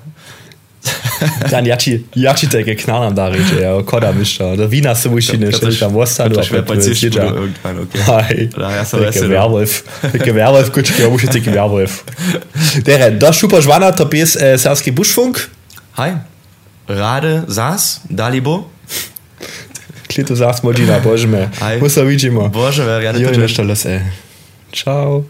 Dżęca. 0.84 1.50
Dan 1.50 1.66
jači, 1.66 2.04
jači 2.16 2.48
takie 2.48 2.76
knalam 2.76 3.14
da 3.14 3.28
reče, 3.28 3.60
ja, 3.62 3.82
koda 3.86 4.12
mišta. 4.12 4.56
Da 4.56 4.66
vina 4.66 4.94
se 4.94 5.08
muši 5.08 5.38
ne, 5.38 5.52
še 5.52 5.78
tam 5.78 5.96
ostalo. 5.96 6.34
To 6.34 6.44
šve 6.44 6.64
pa 6.66 6.76
ciš 6.76 7.02
irgendwann, 7.02 7.78
okay. 7.82 8.02
Aj, 8.16 8.48
Da, 8.58 8.70
ja 8.70 8.84
sam 8.84 9.00
vesel. 9.00 9.28
Werwolf. 9.28 9.82
Take 10.02 10.32
Werwolf, 10.32 10.70
kučki, 10.70 11.02
ja 11.02 11.08
muši 11.08 11.26
take 11.26 11.50
Werwolf. 11.50 12.02
Dere, 12.86 13.10
da 13.10 13.32
šupa 13.32 13.60
žvana, 13.60 13.92
to 13.92 14.06
bis 14.06 14.36
äh, 14.36 14.58
Sarski 14.58 14.90
Buschfunk. 14.90 15.48
Hej. 15.98 16.18
Rade 16.88 17.42
zas, 17.48 18.00
dalibo. 18.08 18.70
Klito 20.08 20.34
zas 20.34 20.62
mođina, 20.62 21.00
bože 21.04 21.26
me. 21.26 21.48
Musa 21.80 22.02
vidimo. 22.02 22.48
Bože, 22.48 22.84
ver, 22.84 23.02
ja 23.02 23.12
ne 23.12 23.20
Jo, 23.20 23.34
to 23.34 23.40
nešto 23.40 23.62
los, 23.62 23.84
ej. 23.84 24.00
Ciao. 24.72 25.24